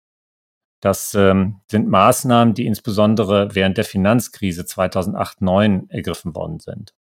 Das 0.81 1.15
ähm, 1.15 1.61
sind 1.71 1.89
Maßnahmen, 1.89 2.55
die 2.55 2.67
insbesondere 2.67 3.55
während 3.55 3.77
der 3.77 3.85
Finanzkrise 3.85 4.63
2008-9 4.63 5.91
ergriffen 5.91 6.35
worden 6.35 6.59
sind. 6.59 6.95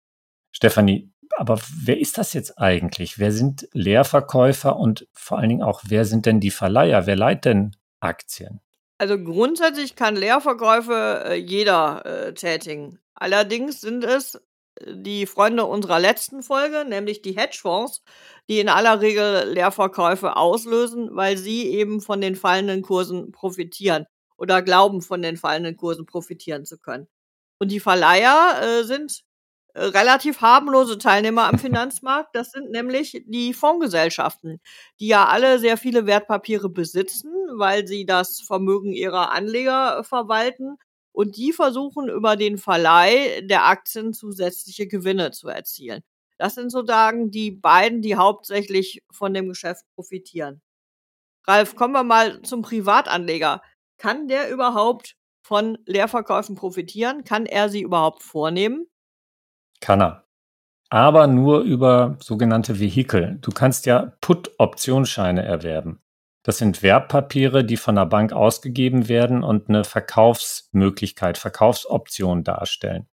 Stefanie, 0.50 1.10
aber 1.36 1.60
wer 1.82 1.98
ist 1.98 2.16
das 2.16 2.32
jetzt 2.32 2.58
eigentlich? 2.58 3.18
Wer 3.18 3.32
sind 3.32 3.68
Leerverkäufer 3.72 4.76
und 4.76 5.06
vor 5.12 5.38
allen 5.38 5.50
Dingen 5.50 5.62
auch, 5.62 5.82
wer 5.86 6.06
sind 6.06 6.24
denn 6.24 6.40
die 6.40 6.50
Verleiher? 6.50 7.06
Wer 7.06 7.16
leiht 7.16 7.44
denn 7.44 7.76
Aktien? 8.00 8.60
Also 8.98 9.22
grundsätzlich 9.22 9.94
kann 9.94 10.16
Leerverkäufe 10.16 11.24
äh, 11.26 11.34
jeder 11.34 12.06
äh, 12.06 12.32
tätigen. 12.32 12.98
Allerdings 13.14 13.82
sind 13.82 14.04
es 14.04 14.40
die 14.84 15.26
Freunde 15.26 15.64
unserer 15.64 15.98
letzten 15.98 16.42
Folge, 16.42 16.84
nämlich 16.86 17.22
die 17.22 17.36
Hedgefonds, 17.36 18.02
die 18.48 18.60
in 18.60 18.68
aller 18.68 19.00
Regel 19.00 19.48
Leerverkäufe 19.52 20.36
auslösen, 20.36 21.08
weil 21.12 21.36
sie 21.36 21.66
eben 21.68 22.00
von 22.00 22.20
den 22.20 22.36
fallenden 22.36 22.82
Kursen 22.82 23.32
profitieren 23.32 24.06
oder 24.36 24.62
glauben, 24.62 25.02
von 25.02 25.22
den 25.22 25.36
fallenden 25.36 25.76
Kursen 25.76 26.06
profitieren 26.06 26.64
zu 26.64 26.78
können. 26.78 27.08
Und 27.58 27.70
die 27.70 27.80
Verleiher 27.80 28.60
äh, 28.62 28.84
sind 28.84 29.22
äh, 29.74 29.84
relativ 29.84 30.40
harmlose 30.42 30.98
Teilnehmer 30.98 31.44
am 31.44 31.58
Finanzmarkt. 31.58 32.34
Das 32.34 32.50
sind 32.50 32.70
nämlich 32.70 33.22
die 33.26 33.54
Fondsgesellschaften, 33.54 34.60
die 35.00 35.08
ja 35.08 35.26
alle 35.26 35.58
sehr 35.58 35.78
viele 35.78 36.06
Wertpapiere 36.06 36.68
besitzen, 36.68 37.32
weil 37.56 37.86
sie 37.86 38.04
das 38.06 38.40
Vermögen 38.42 38.92
ihrer 38.92 39.32
Anleger 39.32 40.04
verwalten 40.04 40.76
und 41.16 41.38
die 41.38 41.54
versuchen 41.54 42.10
über 42.10 42.36
den 42.36 42.58
Verleih 42.58 43.40
der 43.40 43.64
Aktien 43.64 44.12
zusätzliche 44.12 44.86
Gewinne 44.86 45.30
zu 45.30 45.48
erzielen. 45.48 46.02
Das 46.36 46.54
sind 46.54 46.70
sozusagen 46.70 47.30
die 47.30 47.50
beiden, 47.50 48.02
die 48.02 48.16
hauptsächlich 48.16 49.02
von 49.10 49.32
dem 49.32 49.48
Geschäft 49.48 49.86
profitieren. 49.94 50.60
Ralf, 51.46 51.74
kommen 51.74 51.94
wir 51.94 52.04
mal 52.04 52.42
zum 52.42 52.60
Privatanleger. 52.60 53.62
kann 53.96 54.28
der 54.28 54.50
überhaupt 54.50 55.16
von 55.42 55.78
Leerverkäufen 55.86 56.54
profitieren? 56.54 57.24
Kann 57.24 57.46
er 57.46 57.70
sie 57.70 57.80
überhaupt 57.80 58.22
vornehmen? 58.22 58.86
Kann 59.80 60.02
er. 60.02 60.26
Aber 60.90 61.26
nur 61.28 61.60
über 61.60 62.18
sogenannte 62.20 62.78
Vehikel. 62.78 63.38
Du 63.40 63.52
kannst 63.52 63.86
ja 63.86 64.12
Put-Optionsscheine 64.20 65.42
erwerben. 65.42 66.02
Das 66.46 66.58
sind 66.58 66.80
Wertpapiere, 66.80 67.64
die 67.64 67.76
von 67.76 67.96
der 67.96 68.06
Bank 68.06 68.32
ausgegeben 68.32 69.08
werden 69.08 69.42
und 69.42 69.68
eine 69.68 69.82
Verkaufsmöglichkeit, 69.82 71.38
Verkaufsoption 71.38 72.44
darstellen. 72.44 73.08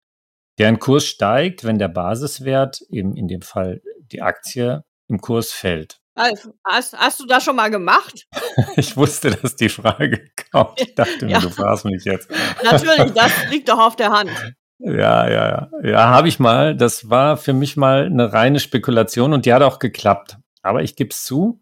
Deren 0.59 0.79
Kurs 0.79 1.07
steigt, 1.07 1.65
wenn 1.65 1.79
der 1.79 1.89
Basiswert, 1.89 2.83
eben 2.91 3.17
in 3.17 3.29
dem 3.29 3.41
Fall 3.41 3.81
die 4.13 4.21
Aktie, 4.21 4.85
im 5.09 5.23
Kurs 5.23 5.51
fällt. 5.51 5.99
Also, 6.15 6.53
hast, 6.63 6.93
hast 6.93 7.21
du 7.21 7.27
das 7.27 7.43
schon 7.43 7.57
mal 7.57 7.71
gemacht? 7.71 8.27
ich 8.77 8.99
wusste, 8.99 9.31
dass 9.31 9.57
die 9.57 9.71
Frage 9.71 10.27
kommt. 10.53 10.79
Ich 10.79 10.95
dachte 10.95 11.25
mir, 11.25 11.33
ja. 11.33 11.41
du 11.41 11.49
fragst 11.49 11.87
mich 11.87 12.05
jetzt. 12.05 12.31
Natürlich, 12.63 13.15
das 13.15 13.33
liegt 13.49 13.71
doch 13.71 13.79
auf 13.79 13.97
der 13.97 14.11
Hand. 14.11 14.31
Ja, 14.79 15.27
ja, 15.27 15.49
ja. 15.49 15.71
Ja, 15.83 16.09
habe 16.11 16.29
ich 16.29 16.39
mal. 16.39 16.77
Das 16.77 17.09
war 17.09 17.39
für 17.39 17.55
mich 17.55 17.79
mal 17.79 18.05
eine 18.05 18.35
reine 18.35 18.61
Spekulation 18.61 19.33
und 19.33 19.47
die 19.47 19.55
hat 19.55 19.63
auch 19.63 19.79
geklappt. 19.79 20.37
Aber 20.61 20.83
ich 20.83 20.97
gebe 20.97 21.11
es 21.11 21.25
zu, 21.25 21.62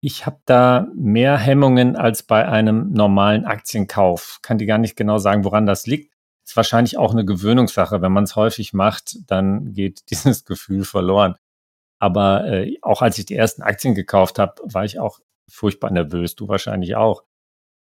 ich 0.00 0.26
habe 0.26 0.40
da 0.44 0.86
mehr 0.94 1.36
Hemmungen 1.36 1.96
als 1.96 2.22
bei 2.22 2.46
einem 2.46 2.92
normalen 2.92 3.44
Aktienkauf. 3.44 4.38
Kann 4.42 4.58
die 4.58 4.66
gar 4.66 4.78
nicht 4.78 4.96
genau 4.96 5.18
sagen, 5.18 5.44
woran 5.44 5.66
das 5.66 5.86
liegt. 5.86 6.14
Ist 6.44 6.56
wahrscheinlich 6.56 6.98
auch 6.98 7.12
eine 7.12 7.24
Gewöhnungssache. 7.24 8.00
Wenn 8.00 8.12
man 8.12 8.24
es 8.24 8.36
häufig 8.36 8.72
macht, 8.72 9.18
dann 9.30 9.72
geht 9.72 10.02
dieses 10.10 10.44
Gefühl 10.44 10.84
verloren. 10.84 11.36
Aber 11.98 12.46
äh, 12.46 12.78
auch 12.82 13.02
als 13.02 13.18
ich 13.18 13.26
die 13.26 13.34
ersten 13.34 13.62
Aktien 13.62 13.94
gekauft 13.94 14.38
habe, 14.38 14.54
war 14.62 14.84
ich 14.84 15.00
auch 15.00 15.18
furchtbar 15.50 15.90
nervös. 15.90 16.36
Du 16.36 16.48
wahrscheinlich 16.48 16.94
auch. 16.94 17.24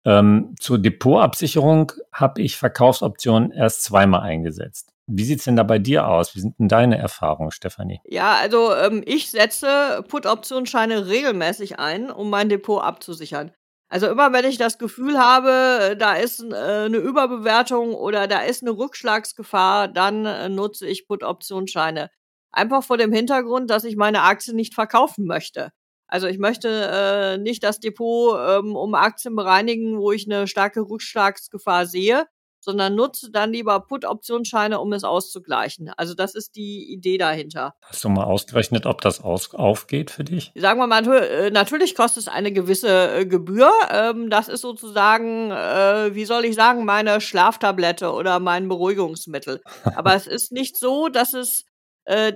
Ähm, 0.06 0.54
zur 0.58 0.78
Depotabsicherung 0.78 1.92
habe 2.12 2.40
ich 2.40 2.56
Verkaufsoptionen 2.56 3.50
erst 3.50 3.84
zweimal 3.84 4.22
eingesetzt. 4.22 4.94
Wie 5.10 5.24
sieht's 5.24 5.44
denn 5.44 5.56
da 5.56 5.62
bei 5.62 5.78
dir 5.78 6.06
aus? 6.06 6.34
Wie 6.34 6.40
sind 6.40 6.58
denn 6.58 6.68
deine 6.68 6.98
Erfahrungen, 6.98 7.50
Stefanie? 7.50 8.00
Ja, 8.04 8.34
also 8.34 8.74
ähm, 8.74 9.02
ich 9.06 9.30
setze 9.30 10.04
Put-Optionsscheine 10.06 11.06
regelmäßig 11.08 11.78
ein, 11.78 12.10
um 12.10 12.28
mein 12.28 12.50
Depot 12.50 12.82
abzusichern. 12.82 13.52
Also 13.88 14.06
immer 14.06 14.34
wenn 14.34 14.44
ich 14.44 14.58
das 14.58 14.76
Gefühl 14.76 15.18
habe, 15.18 15.96
da 15.98 16.12
ist 16.14 16.42
äh, 16.42 16.54
eine 16.54 16.98
Überbewertung 16.98 17.94
oder 17.94 18.26
da 18.26 18.40
ist 18.40 18.62
eine 18.62 18.72
Rückschlagsgefahr, 18.72 19.88
dann 19.88 20.26
äh, 20.26 20.50
nutze 20.50 20.86
ich 20.86 21.08
Put-Optionsscheine. 21.08 22.10
Einfach 22.52 22.84
vor 22.84 22.98
dem 22.98 23.12
Hintergrund, 23.12 23.70
dass 23.70 23.84
ich 23.84 23.96
meine 23.96 24.22
Aktie 24.22 24.54
nicht 24.54 24.74
verkaufen 24.74 25.24
möchte. 25.24 25.70
Also 26.06 26.26
ich 26.26 26.38
möchte 26.38 26.68
äh, 26.68 27.38
nicht 27.38 27.62
das 27.62 27.80
Depot 27.80 28.38
ähm, 28.38 28.76
um 28.76 28.94
Aktien 28.94 29.34
bereinigen, 29.36 29.98
wo 29.98 30.12
ich 30.12 30.30
eine 30.30 30.46
starke 30.46 30.80
Rückschlagsgefahr 30.80 31.86
sehe, 31.86 32.26
sondern 32.60 32.94
nutze 32.94 33.30
dann 33.30 33.52
lieber 33.52 33.80
Put-Optionsscheine, 33.80 34.80
um 34.80 34.92
es 34.92 35.04
auszugleichen. 35.04 35.90
Also 35.96 36.14
das 36.14 36.34
ist 36.34 36.56
die 36.56 36.92
Idee 36.92 37.18
dahinter. 37.18 37.74
Hast 37.82 38.04
du 38.04 38.08
mal 38.08 38.24
ausgerechnet, 38.24 38.86
ob 38.86 39.00
das 39.00 39.20
aus 39.20 39.54
aufgeht 39.54 40.10
für 40.10 40.24
dich? 40.24 40.52
Sagen 40.54 40.80
wir 40.80 40.86
mal, 40.86 41.06
äh, 41.06 41.50
natürlich 41.50 41.94
kostet 41.94 42.24
es 42.24 42.28
eine 42.28 42.52
gewisse 42.52 43.20
äh, 43.20 43.26
Gebühr. 43.26 43.70
Ähm, 43.90 44.30
das 44.30 44.48
ist 44.48 44.62
sozusagen, 44.62 45.50
äh, 45.50 46.14
wie 46.14 46.24
soll 46.24 46.44
ich 46.44 46.54
sagen, 46.54 46.84
meine 46.84 47.20
Schlaftablette 47.20 48.12
oder 48.12 48.40
mein 48.40 48.68
Beruhigungsmittel. 48.68 49.62
Aber 49.84 50.14
es 50.14 50.26
ist 50.26 50.52
nicht 50.52 50.76
so, 50.76 51.08
dass 51.08 51.34
es 51.34 51.64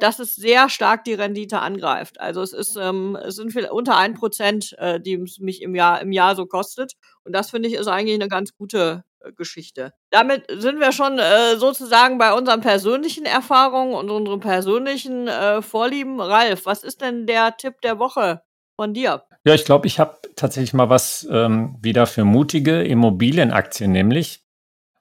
dass 0.00 0.19
es 0.19 0.37
sehr 0.37 0.69
stark 0.69 1.02
die 1.05 1.14
Rendite 1.14 1.61
angreift. 1.61 2.21
Also 2.21 2.43
es 2.43 2.52
ist, 2.52 2.76
ähm, 2.76 3.17
es 3.17 3.37
sind 3.37 3.57
unter 3.71 3.97
ein 3.97 4.12
Prozent, 4.12 4.75
äh, 4.76 5.00
die 5.00 5.14
es 5.14 5.38
mich 5.38 5.62
im 5.62 5.75
Jahr, 5.75 6.02
im 6.02 6.12
Jahr 6.12 6.37
so 6.37 6.45
kostet. 6.45 6.93
Und 7.25 7.35
das 7.35 7.49
finde 7.49 7.71
ich 7.71 7.75
ist 7.76 7.87
eigentlich 7.87 8.17
eine 8.17 8.29
ganz 8.29 8.55
gute 8.55 9.02
Geschichte. 9.37 9.93
Damit 10.11 10.45
sind 10.49 10.81
wir 10.81 10.93
schon 10.93 11.19
äh, 11.19 11.57
sozusagen 11.57 12.19
bei 12.19 12.33
unseren 12.33 12.61
persönlichen 12.61 13.25
Erfahrungen 13.25 13.95
und 13.95 14.11
unseren 14.11 14.41
persönlichen 14.41 15.29
äh, 15.29 15.62
Vorlieben. 15.62 16.21
Ralf, 16.21 16.67
was 16.67 16.85
ist 16.85 17.00
denn 17.00 17.26
der 17.26 17.57
Tipp 17.57 17.81
der 17.83 17.99
Woche 17.99 18.43
von 18.76 18.95
dir? 18.95 19.25
Ja, 19.45 19.55
ich 19.55 19.64
glaube, 19.64 19.87
ich 19.87 19.99
habe 19.99 20.19
tatsächlich 20.37 20.73
mal 20.73 20.88
was 20.88 21.27
ähm, 21.31 21.77
wieder 21.81 22.07
für 22.07 22.25
mutige 22.25 22.83
Immobilienaktien, 22.83 23.90
nämlich 23.90 24.44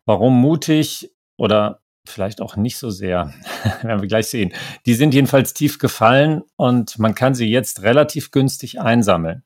warum 0.05 0.39
mutig 0.39 1.11
oder 1.37 1.81
vielleicht 2.07 2.41
auch 2.41 2.55
nicht 2.55 2.77
so 2.77 2.89
sehr, 2.89 3.33
werden 3.83 4.01
wir 4.01 4.07
gleich 4.07 4.27
sehen. 4.27 4.53
Die 4.85 4.95
sind 4.95 5.13
jedenfalls 5.13 5.53
tief 5.53 5.77
gefallen 5.77 6.43
und 6.55 6.97
man 6.99 7.15
kann 7.15 7.35
sie 7.35 7.47
jetzt 7.47 7.83
relativ 7.83 8.31
günstig 8.31 8.81
einsammeln. 8.81 9.43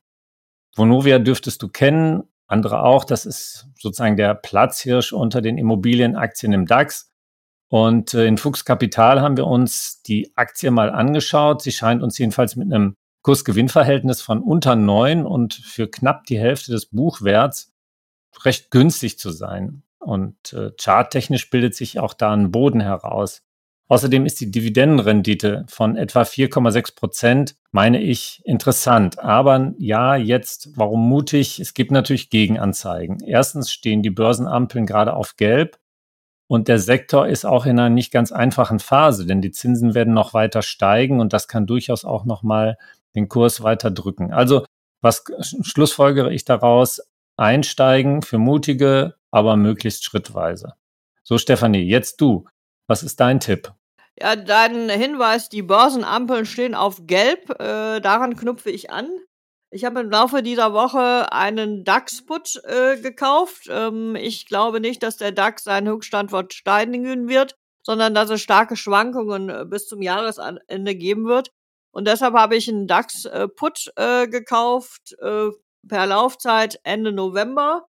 Vonovia 0.74 1.18
dürftest 1.18 1.62
du 1.62 1.68
kennen, 1.68 2.24
andere 2.46 2.82
auch. 2.82 3.04
Das 3.04 3.26
ist 3.26 3.66
sozusagen 3.78 4.16
der 4.16 4.34
Platzhirsch 4.34 5.12
unter 5.12 5.40
den 5.40 5.58
Immobilienaktien 5.58 6.52
im 6.52 6.66
DAX. 6.66 7.10
Und 7.68 8.14
äh, 8.14 8.26
in 8.26 8.38
Fuchs 8.38 8.64
Kapital 8.64 9.20
haben 9.20 9.36
wir 9.36 9.46
uns 9.46 10.02
die 10.02 10.32
Aktie 10.36 10.70
mal 10.70 10.90
angeschaut. 10.90 11.62
Sie 11.62 11.72
scheint 11.72 12.02
uns 12.02 12.16
jedenfalls 12.18 12.56
mit 12.56 12.72
einem 12.72 12.96
Kurs-Gewinn-Verhältnis 13.22 14.22
von 14.22 14.40
unter 14.40 14.76
neun 14.76 15.26
und 15.26 15.54
für 15.54 15.88
knapp 15.88 16.24
die 16.24 16.38
Hälfte 16.38 16.70
des 16.70 16.86
Buchwerts 16.86 17.72
recht 18.44 18.70
günstig 18.70 19.18
zu 19.18 19.30
sein. 19.30 19.82
Und 19.98 20.52
äh, 20.52 20.70
charttechnisch 20.80 21.50
bildet 21.50 21.74
sich 21.74 21.98
auch 21.98 22.14
da 22.14 22.32
ein 22.32 22.52
Boden 22.52 22.80
heraus. 22.80 23.42
Außerdem 23.88 24.26
ist 24.26 24.40
die 24.40 24.50
Dividendenrendite 24.50 25.64
von 25.68 25.96
etwa 25.96 26.22
4,6 26.22 26.96
Prozent, 26.96 27.56
meine 27.70 28.02
ich, 28.02 28.42
interessant. 28.44 29.20
Aber 29.20 29.74
ja, 29.78 30.16
jetzt, 30.16 30.70
warum 30.76 31.08
mutig? 31.08 31.60
Es 31.60 31.72
gibt 31.72 31.92
natürlich 31.92 32.30
Gegenanzeigen. 32.30 33.20
Erstens 33.20 33.70
stehen 33.70 34.02
die 34.02 34.10
Börsenampeln 34.10 34.86
gerade 34.86 35.14
auf 35.14 35.36
Gelb 35.36 35.78
und 36.48 36.68
der 36.68 36.78
Sektor 36.78 37.26
ist 37.28 37.44
auch 37.44 37.66
in 37.66 37.78
einer 37.78 37.90
nicht 37.90 38.12
ganz 38.12 38.32
einfachen 38.32 38.78
Phase, 38.78 39.26
denn 39.26 39.40
die 39.40 39.50
Zinsen 39.50 39.94
werden 39.94 40.14
noch 40.14 40.34
weiter 40.34 40.62
steigen 40.62 41.20
und 41.20 41.32
das 41.32 41.48
kann 41.48 41.66
durchaus 41.66 42.04
auch 42.04 42.24
nochmal 42.24 42.78
den 43.14 43.28
Kurs 43.28 43.62
weiter 43.62 43.90
drücken. 43.90 44.32
Also, 44.32 44.64
was 45.00 45.24
schlussfolgere 45.62 46.32
ich 46.32 46.44
daraus? 46.44 47.00
Einsteigen 47.36 48.22
für 48.22 48.38
mutige, 48.38 49.14
aber 49.30 49.56
möglichst 49.56 50.04
schrittweise. 50.04 50.74
So, 51.22 51.38
Stefanie, 51.38 51.82
jetzt 51.82 52.20
du. 52.20 52.46
Was 52.86 53.02
ist 53.02 53.20
dein 53.20 53.40
Tipp? 53.40 53.72
Ja, 54.18 54.36
dein 54.36 54.88
Hinweis, 54.88 55.48
die 55.48 55.62
Börsenampeln 55.62 56.46
stehen 56.46 56.74
auf 56.74 57.06
Gelb. 57.06 57.50
Äh, 57.60 58.00
daran 58.00 58.36
knüpfe 58.36 58.70
ich 58.70 58.90
an. 58.90 59.08
Ich 59.70 59.84
habe 59.84 60.00
im 60.00 60.10
Laufe 60.10 60.42
dieser 60.42 60.72
Woche 60.72 61.30
einen 61.32 61.84
DAX-Put 61.84 62.62
äh, 62.64 62.98
gekauft. 62.98 63.68
Ähm, 63.68 64.16
ich 64.16 64.46
glaube 64.46 64.80
nicht, 64.80 65.02
dass 65.02 65.16
der 65.16 65.32
DAX 65.32 65.64
seinen 65.64 65.88
Höchststandort 65.88 66.54
steinigen 66.54 67.28
wird, 67.28 67.56
sondern 67.82 68.14
dass 68.14 68.30
es 68.30 68.40
starke 68.40 68.76
Schwankungen 68.76 69.50
äh, 69.50 69.64
bis 69.66 69.86
zum 69.86 70.00
Jahresende 70.00 70.94
geben 70.94 71.26
wird. 71.26 71.50
Und 71.90 72.06
deshalb 72.06 72.34
habe 72.34 72.56
ich 72.56 72.68
einen 72.68 72.86
DAX-Put 72.86 73.92
äh, 73.96 74.28
gekauft 74.28 75.14
äh, 75.20 75.48
per 75.86 76.06
Laufzeit 76.06 76.80
Ende 76.84 77.12
November 77.12 77.86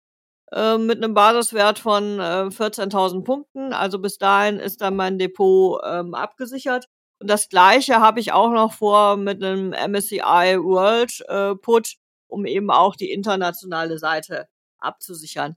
äh, 0.52 0.78
mit 0.78 1.04
einem 1.04 1.14
Basiswert 1.14 1.80
von 1.80 2.20
äh, 2.20 2.50
14.000 2.50 3.24
Punkten. 3.24 3.74
Also 3.74 4.00
bis 4.00 4.18
dahin 4.18 4.60
ist 4.60 4.82
dann 4.82 4.96
mein 4.96 5.18
Depot 5.18 5.82
ähm, 5.86 6.14
abgesichert. 6.14 6.88
Und 7.20 7.30
das 7.30 7.50
gleiche 7.50 8.02
habe 8.02 8.20
ich 8.20 8.34
auch 8.34 8.52
noch 8.52 8.74
vor 8.74 9.18
mit 9.18 9.44
einem 9.44 9.70
MSCI 9.70 10.58
World 10.62 11.24
äh, 11.28 11.56
Put, 11.56 11.96
um 12.28 12.46
eben 12.46 12.70
auch 12.70 12.96
die 12.96 13.12
internationale 13.12 13.98
Seite 13.98 14.48
abzusichern. 14.80 15.56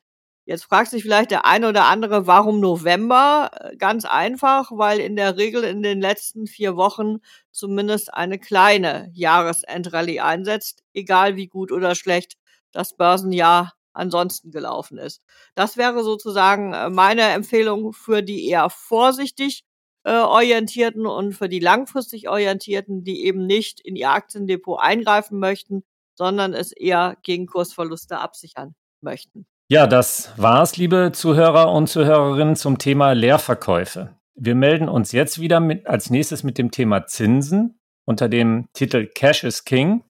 Jetzt 0.49 0.65
fragt 0.65 0.89
sich 0.91 1.03
vielleicht 1.03 1.31
der 1.31 1.45
eine 1.45 1.69
oder 1.69 1.85
andere, 1.85 2.27
warum 2.27 2.59
November? 2.61 3.51
Äh, 3.53 3.77
ganz 3.77 4.07
einfach, 4.07 4.71
weil 4.73 4.99
in 4.99 5.15
der 5.15 5.37
Regel 5.37 5.63
in 5.63 5.83
den 5.83 6.01
letzten 6.01 6.47
vier 6.47 6.75
Wochen 6.77 7.19
zumindest 7.51 8.15
eine 8.15 8.39
kleine 8.39 9.11
Jahresendrallye 9.13 10.21
einsetzt, 10.21 10.85
egal 10.95 11.37
wie 11.37 11.49
gut 11.49 11.71
oder 11.71 11.95
schlecht 11.95 12.39
das 12.73 12.97
Börsenjahr 12.97 13.75
ansonsten 13.99 14.51
gelaufen 14.51 14.99
ist. 14.99 15.23
Das 15.55 15.77
wäre 15.77 16.03
sozusagen 16.03 16.73
äh, 16.73 16.89
meine 16.89 17.23
Empfehlung 17.23 17.93
für 17.93 18.23
die 18.23 18.49
eher 18.49 18.71
vorsichtig 18.71 19.65
äh, 20.05 20.13
orientierten 20.13 21.07
und 21.07 21.35
für 21.35 21.49
die 21.49 21.61
langfristig 21.61 22.29
orientierten, 22.29 23.05
die 23.05 23.25
eben 23.25 23.47
nicht 23.47 23.81
in 23.81 23.97
ihr 23.97 24.11
Aktiendepot 24.11 24.81
eingreifen 24.81 25.39
möchten, 25.39 25.83
sondern 26.17 26.55
es 26.55 26.73
eher 26.73 27.17
gegen 27.23 27.47
Kursverluste 27.47 28.19
absichern 28.19 28.75
möchten. 29.01 29.47
Ja, 29.71 29.87
das 29.87 30.33
war's, 30.39 30.77
liebe 30.77 31.13
Zuhörer 31.13 31.73
und 31.73 31.89
Zuhörerinnen 31.89 32.57
zum 32.57 32.79
Thema 32.79 33.13
Leerverkäufe. 33.13 34.17
Wir 34.35 34.55
melden 34.55 34.89
uns 34.89 35.13
jetzt 35.13 35.41
wieder 35.41 35.61
mit, 35.61 35.87
als 35.87 36.11
nächstes 36.11 36.43
mit 36.43 36.57
dem 36.57 36.71
Thema 36.71 37.07
Zinsen 37.07 37.79
unter 38.07 38.29
dem 38.29 38.69
Titel 38.73 39.07
Cash 39.07 39.45
is 39.45 39.65
King. 39.65 40.05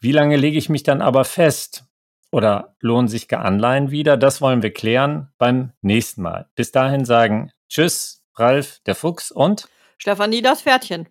Wie 0.00 0.12
lange 0.12 0.36
lege 0.36 0.56
ich 0.56 0.68
mich 0.68 0.84
dann 0.84 1.02
aber 1.02 1.24
fest? 1.24 1.87
Oder 2.30 2.74
lohnen 2.80 3.08
sich 3.08 3.34
Anleihen 3.34 3.90
wieder? 3.90 4.16
Das 4.16 4.40
wollen 4.40 4.62
wir 4.62 4.72
klären 4.72 5.28
beim 5.38 5.72
nächsten 5.80 6.22
Mal. 6.22 6.46
Bis 6.54 6.72
dahin 6.72 7.04
sagen 7.04 7.50
Tschüss, 7.68 8.22
Ralf, 8.34 8.80
der 8.86 8.94
Fuchs 8.94 9.30
und 9.30 9.68
Stefanie, 9.96 10.42
das 10.42 10.62
Pferdchen. 10.62 11.08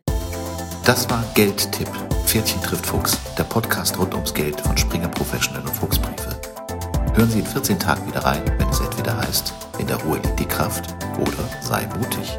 Das 0.85 1.09
war 1.09 1.23
Geldtipp. 1.33 1.89
Pferdchen 2.25 2.61
trifft 2.61 2.85
Fuchs, 2.85 3.19
der 3.35 3.43
Podcast 3.43 3.97
rund 3.99 4.13
ums 4.13 4.33
Geld 4.33 4.59
von 4.61 4.77
Springer 4.77 5.09
Professional 5.09 5.61
und 5.61 5.73
Fuchsbriefe. 5.73 6.39
Hören 7.15 7.29
Sie 7.29 7.39
in 7.39 7.45
14 7.45 7.79
Tagen 7.79 8.07
wieder 8.07 8.23
rein, 8.23 8.43
wenn 8.59 8.69
es 8.69 8.79
entweder 8.79 9.17
heißt, 9.17 9.53
in 9.79 9.87
der 9.87 9.97
Ruhe 9.97 10.19
liegt 10.19 10.39
die 10.39 10.45
Kraft 10.45 10.93
oder 11.19 11.49
sei 11.61 11.87
mutig. 11.97 12.37